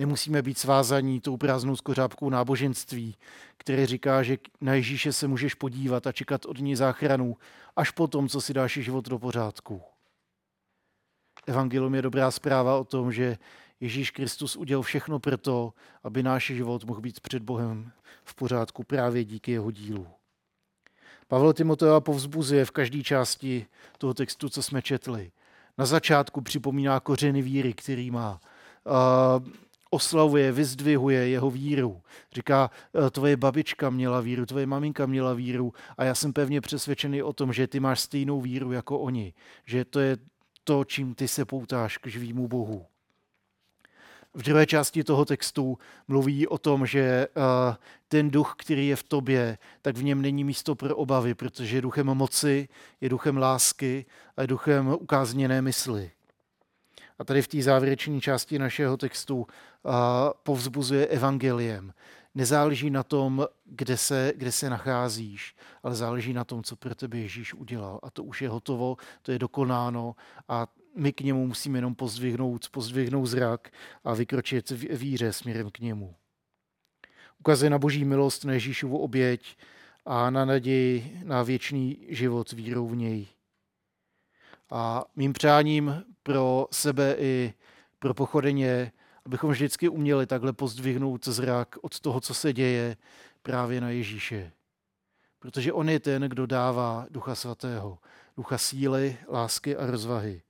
Nemusíme 0.00 0.42
být 0.42 0.58
svázaní 0.58 1.20
tou 1.20 1.36
prázdnou 1.36 1.76
skořápkou 1.76 2.30
náboženství, 2.30 3.16
které 3.56 3.86
říká, 3.86 4.22
že 4.22 4.38
na 4.60 4.74
Ježíše 4.74 5.12
se 5.12 5.28
můžeš 5.28 5.54
podívat 5.54 6.06
a 6.06 6.12
čekat 6.12 6.44
od 6.44 6.58
něj 6.58 6.76
záchranu 6.76 7.36
až 7.76 7.90
po 7.90 8.08
tom, 8.08 8.28
co 8.28 8.40
si 8.40 8.54
dáš 8.54 8.72
život 8.72 9.08
do 9.08 9.18
pořádku. 9.18 9.82
Evangelium 11.46 11.94
je 11.94 12.02
dobrá 12.02 12.30
zpráva 12.30 12.76
o 12.76 12.84
tom, 12.84 13.12
že 13.12 13.38
Ježíš 13.80 14.10
Kristus 14.10 14.56
udělal 14.56 14.82
všechno 14.82 15.18
pro 15.18 15.38
to, 15.38 15.72
aby 16.02 16.22
náš 16.22 16.46
život 16.46 16.84
mohl 16.84 17.00
být 17.00 17.20
před 17.20 17.42
Bohem 17.42 17.92
v 18.24 18.34
pořádku 18.34 18.84
právě 18.84 19.24
díky 19.24 19.52
jeho 19.52 19.70
dílu. 19.70 20.06
Pavel 21.28 21.52
Timotea 21.52 22.00
povzbuzuje 22.00 22.64
v 22.64 22.70
každé 22.70 23.02
části 23.02 23.66
toho 23.98 24.14
textu, 24.14 24.48
co 24.48 24.62
jsme 24.62 24.82
četli. 24.82 25.32
Na 25.78 25.86
začátku 25.86 26.40
připomíná 26.40 27.00
kořeny 27.00 27.42
víry, 27.42 27.74
který 27.74 28.10
má. 28.10 28.40
Oslavuje, 29.90 30.52
vyzdvihuje 30.52 31.28
jeho 31.28 31.50
víru. 31.50 32.02
Říká, 32.32 32.70
e, 33.06 33.10
tvoje 33.10 33.36
babička 33.36 33.90
měla 33.90 34.20
víru, 34.20 34.46
tvoje 34.46 34.66
maminka 34.66 35.06
měla 35.06 35.34
víru 35.34 35.72
a 35.98 36.04
já 36.04 36.14
jsem 36.14 36.32
pevně 36.32 36.60
přesvědčený 36.60 37.22
o 37.22 37.32
tom, 37.32 37.52
že 37.52 37.66
ty 37.66 37.80
máš 37.80 38.00
stejnou 38.00 38.40
víru 38.40 38.72
jako 38.72 38.98
oni. 38.98 39.34
Že 39.64 39.84
to 39.84 40.00
je 40.00 40.16
to, 40.64 40.84
čím 40.84 41.14
ty 41.14 41.28
se 41.28 41.44
poutáš 41.44 41.98
k 41.98 42.06
živýmu 42.06 42.48
Bohu. 42.48 42.86
V 44.34 44.42
druhé 44.42 44.66
části 44.66 45.04
toho 45.04 45.24
textu 45.24 45.78
mluví 46.08 46.46
o 46.46 46.58
tom, 46.58 46.86
že 46.86 47.00
eh, 47.00 47.76
ten 48.08 48.30
duch, 48.30 48.54
který 48.58 48.88
je 48.88 48.96
v 48.96 49.02
tobě, 49.02 49.58
tak 49.82 49.96
v 49.96 50.04
něm 50.04 50.22
není 50.22 50.44
místo 50.44 50.74
pro 50.74 50.96
obavy, 50.96 51.34
protože 51.34 51.76
je 51.76 51.82
duchem 51.82 52.06
moci, 52.06 52.68
je 53.00 53.08
duchem 53.08 53.36
lásky 53.36 54.06
a 54.36 54.42
je 54.42 54.46
duchem 54.46 54.88
ukázněné 54.88 55.62
mysli. 55.62 56.10
A 57.20 57.24
tady 57.24 57.42
v 57.42 57.48
té 57.48 57.62
závěrečné 57.62 58.20
části 58.20 58.58
našeho 58.58 58.96
textu 58.96 59.46
eh, 59.46 59.90
povzbuzuje 60.42 61.06
evangeliem. 61.06 61.92
Nezáleží 62.34 62.90
na 62.90 63.02
tom, 63.02 63.46
kde 63.64 63.96
se, 63.96 64.32
kde 64.36 64.52
se 64.52 64.70
nacházíš, 64.70 65.56
ale 65.82 65.94
záleží 65.94 66.32
na 66.32 66.44
tom, 66.44 66.62
co 66.62 66.76
pro 66.76 66.94
tebe 66.94 67.18
Ježíš 67.18 67.54
udělal. 67.54 68.00
A 68.02 68.10
to 68.10 68.24
už 68.24 68.42
je 68.42 68.48
hotovo, 68.48 68.96
to 69.22 69.32
je 69.32 69.38
dokonáno 69.38 70.14
a 70.48 70.66
my 70.96 71.12
k 71.12 71.20
němu 71.20 71.46
musíme 71.46 71.78
jenom 71.78 71.94
pozdvihnout, 71.94 72.68
pozdvihnout 72.70 73.26
zrak 73.26 73.70
a 74.04 74.14
vykročit 74.14 74.70
víře 74.70 75.32
směrem 75.32 75.70
k 75.70 75.78
němu. 75.78 76.14
Ukazuje 77.38 77.70
na 77.70 77.78
boží 77.78 78.04
milost, 78.04 78.44
na 78.44 78.52
Ježíšovu 78.52 78.98
oběť 78.98 79.56
a 80.06 80.30
na 80.30 80.44
naději 80.44 81.20
na 81.24 81.42
věčný 81.42 82.06
život 82.08 82.52
vírou 82.52 82.88
v 82.88 82.96
něj. 82.96 83.28
A 84.70 85.04
mým 85.16 85.32
přáním 85.32 86.04
pro 86.22 86.66
sebe 86.70 87.16
i 87.18 87.54
pro 87.98 88.14
pochodeně, 88.14 88.92
abychom 89.26 89.50
vždycky 89.50 89.88
uměli 89.88 90.26
takhle 90.26 90.52
pozdvihnout 90.52 91.24
zrak 91.24 91.76
od 91.80 92.00
toho, 92.00 92.20
co 92.20 92.34
se 92.34 92.52
děje 92.52 92.96
právě 93.42 93.80
na 93.80 93.90
Ježíše. 93.90 94.52
Protože 95.38 95.72
on 95.72 95.88
je 95.88 96.00
ten, 96.00 96.22
kdo 96.22 96.46
dává 96.46 97.06
Ducha 97.10 97.34
Svatého, 97.34 97.98
ducha 98.36 98.58
síly, 98.58 99.18
lásky 99.28 99.76
a 99.76 99.86
rozvahy. 99.86 100.42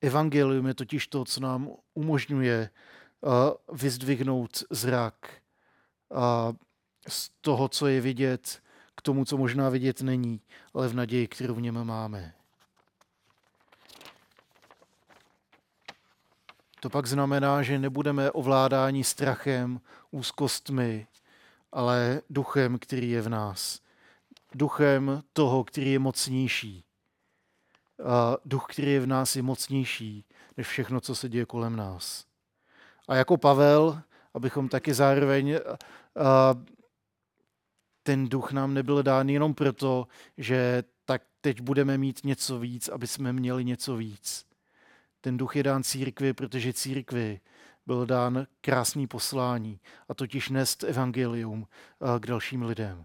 Evangelium 0.00 0.66
je 0.66 0.74
totiž 0.74 1.06
to, 1.06 1.24
co 1.24 1.40
nám 1.40 1.70
umožňuje 1.94 2.70
uh, 3.20 3.76
vyzdvihnout 3.78 4.64
zrak 4.70 5.32
uh, 6.08 6.18
z 7.08 7.30
toho, 7.40 7.68
co 7.68 7.86
je 7.86 8.00
vidět, 8.00 8.62
k 8.96 9.02
tomu, 9.02 9.24
co 9.24 9.36
možná 9.36 9.68
vidět 9.68 10.00
není, 10.00 10.40
ale 10.74 10.88
v 10.88 10.94
naději, 10.94 11.28
kterou 11.28 11.54
v 11.54 11.60
něm 11.60 11.84
máme. 11.84 12.34
To 16.80 16.90
pak 16.90 17.06
znamená, 17.06 17.62
že 17.62 17.78
nebudeme 17.78 18.30
ovládáni 18.30 19.04
strachem, 19.04 19.80
úzkostmi, 20.10 21.06
ale 21.72 22.20
duchem, 22.30 22.78
který 22.78 23.10
je 23.10 23.22
v 23.22 23.28
nás. 23.28 23.80
Duchem 24.54 25.22
toho, 25.32 25.64
který 25.64 25.92
je 25.92 25.98
mocnější 25.98 26.84
duch, 28.44 28.66
který 28.68 28.92
je 28.92 29.00
v 29.00 29.06
nás, 29.06 29.36
je 29.36 29.42
mocnější 29.42 30.24
než 30.56 30.66
všechno, 30.66 31.00
co 31.00 31.14
se 31.14 31.28
děje 31.28 31.46
kolem 31.46 31.76
nás. 31.76 32.24
A 33.08 33.14
jako 33.14 33.36
Pavel, 33.36 34.02
abychom 34.34 34.68
taky 34.68 34.94
zároveň 34.94 35.58
ten 38.04 38.28
duch 38.28 38.52
nám 38.52 38.74
nebyl 38.74 39.02
dán 39.02 39.28
jenom 39.28 39.54
proto, 39.54 40.06
že 40.38 40.84
tak 41.04 41.22
teď 41.40 41.60
budeme 41.60 41.98
mít 41.98 42.20
něco 42.24 42.58
víc, 42.58 42.88
aby 42.88 43.06
jsme 43.06 43.32
měli 43.32 43.64
něco 43.64 43.96
víc. 43.96 44.46
Ten 45.20 45.36
duch 45.36 45.56
je 45.56 45.62
dán 45.62 45.82
církvi, 45.82 46.32
protože 46.32 46.72
církvi 46.72 47.40
byl 47.86 48.06
dán 48.06 48.46
krásný 48.60 49.06
poslání, 49.06 49.80
a 50.08 50.14
totiž 50.14 50.48
nést 50.48 50.84
evangelium 50.84 51.66
k 52.20 52.26
dalším 52.26 52.62
lidem. 52.62 53.04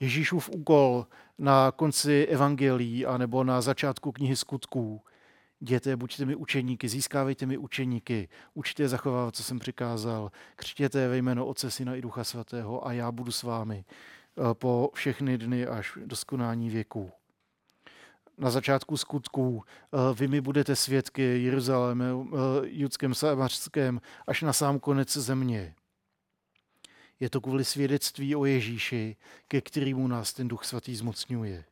Ježíšův 0.00 0.48
úkol 0.48 1.06
na 1.38 1.72
konci 1.72 2.26
evangelií 2.26 3.06
anebo 3.06 3.44
na 3.44 3.60
začátku 3.60 4.12
knihy 4.12 4.36
skutků. 4.36 5.02
Jděte, 5.60 5.96
buďte 5.96 6.24
mi 6.24 6.34
učeníky, 6.34 6.88
získávejte 6.88 7.46
mi 7.46 7.58
učeníky, 7.58 8.28
učte 8.54 8.88
zachovávat, 8.88 9.36
co 9.36 9.42
jsem 9.42 9.58
přikázal, 9.58 10.32
křtěte 10.56 11.08
ve 11.08 11.16
jméno 11.16 11.46
Otce, 11.46 11.70
Syna 11.70 11.94
i 11.94 12.02
Ducha 12.02 12.24
Svatého 12.24 12.86
a 12.86 12.92
já 12.92 13.12
budu 13.12 13.32
s 13.32 13.42
vámi 13.42 13.84
eh, 13.84 14.54
po 14.54 14.90
všechny 14.94 15.38
dny 15.38 15.66
až 15.66 15.98
do 16.04 16.16
skonání 16.16 16.70
věků. 16.70 17.10
Na 18.38 18.50
začátku 18.50 18.96
skutků 18.96 19.64
eh, 19.64 20.14
vy 20.14 20.28
mi 20.28 20.40
budete 20.40 20.76
svědky 20.76 21.22
Jeruzaléme, 21.22 22.06
eh, 22.10 22.36
judském, 22.62 23.14
samařském, 23.14 24.00
až 24.26 24.42
na 24.42 24.52
sám 24.52 24.80
konec 24.80 25.16
země. 25.16 25.74
Je 27.20 27.30
to 27.30 27.40
kvůli 27.40 27.64
svědectví 27.64 28.36
o 28.36 28.44
Ježíši, 28.44 29.16
ke 29.48 29.60
kterému 29.60 30.08
nás 30.08 30.32
ten 30.32 30.48
Duch 30.48 30.64
Svatý 30.64 30.96
zmocňuje. 30.96 31.64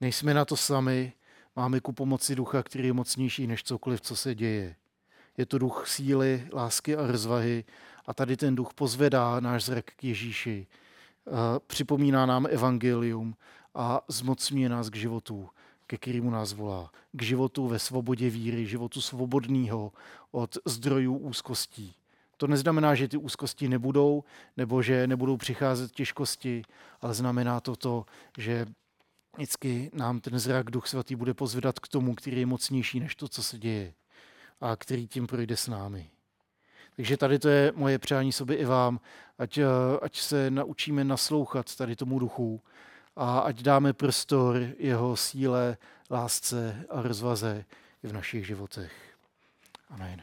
Nejsme 0.00 0.34
na 0.34 0.44
to 0.44 0.56
sami, 0.56 1.12
máme 1.60 1.80
ku 1.80 1.92
pomoci 1.92 2.34
Ducha, 2.34 2.62
který 2.62 2.86
je 2.86 2.92
mocnější 2.92 3.46
než 3.46 3.62
cokoliv, 3.62 4.00
co 4.00 4.16
se 4.16 4.34
děje. 4.34 4.76
Je 5.36 5.46
to 5.46 5.58
duch 5.58 5.84
síly, 5.88 6.48
lásky 6.52 6.96
a 6.96 7.06
rozvahy 7.06 7.64
a 8.06 8.14
tady 8.14 8.36
ten 8.36 8.54
duch 8.54 8.74
pozvedá 8.74 9.40
náš 9.40 9.64
zrak 9.64 9.84
k 9.84 10.04
Ježíši. 10.04 10.66
Připomíná 11.66 12.26
nám 12.26 12.46
evangelium 12.50 13.34
a 13.74 14.00
zmocňuje 14.08 14.68
nás 14.68 14.90
k 14.90 14.96
životu, 14.96 15.48
ke 15.86 15.96
kterému 15.96 16.30
nás 16.30 16.52
volá. 16.52 16.90
K 17.12 17.22
životu 17.22 17.68
ve 17.68 17.78
svobodě 17.78 18.30
víry, 18.30 18.66
životu 18.66 19.00
svobodného 19.00 19.92
od 20.30 20.58
zdrojů 20.64 21.16
úzkostí. 21.16 21.94
To 22.36 22.46
neznamená, 22.46 22.94
že 22.94 23.08
ty 23.08 23.16
úzkosti 23.16 23.68
nebudou, 23.68 24.24
nebo 24.56 24.82
že 24.82 25.06
nebudou 25.06 25.36
přicházet 25.36 25.92
těžkosti, 25.92 26.62
ale 27.00 27.14
znamená 27.14 27.60
to 27.60 27.76
to, 27.76 28.04
že 28.38 28.66
vždycky 29.36 29.90
nám 29.94 30.20
ten 30.20 30.38
zrak 30.38 30.70
Duch 30.70 30.86
Svatý 30.86 31.16
bude 31.16 31.34
pozvedat 31.34 31.78
k 31.78 31.88
tomu, 31.88 32.14
který 32.14 32.40
je 32.40 32.46
mocnější 32.46 33.00
než 33.00 33.14
to, 33.14 33.28
co 33.28 33.42
se 33.42 33.58
děje 33.58 33.94
a 34.60 34.76
který 34.76 35.08
tím 35.08 35.26
projde 35.26 35.56
s 35.56 35.68
námi. 35.68 36.10
Takže 36.96 37.16
tady 37.16 37.38
to 37.38 37.48
je 37.48 37.72
moje 37.76 37.98
přání 37.98 38.32
sobě 38.32 38.56
i 38.56 38.64
vám, 38.64 39.00
ať, 39.38 39.58
eh, 39.58 39.64
ať 40.02 40.18
se 40.18 40.50
naučíme 40.50 41.04
naslouchat 41.04 41.76
tady 41.76 41.96
tomu 41.96 42.18
duchu 42.18 42.62
a 43.16 43.38
ať 43.38 43.62
dáme 43.62 43.92
prostor 43.92 44.56
jeho 44.78 45.16
síle, 45.16 45.76
lásce 46.10 46.84
a 46.90 47.02
rozvaze 47.02 47.64
i 48.02 48.08
v 48.08 48.12
našich 48.12 48.46
životech. 48.46 48.92
Amen. 49.90 50.22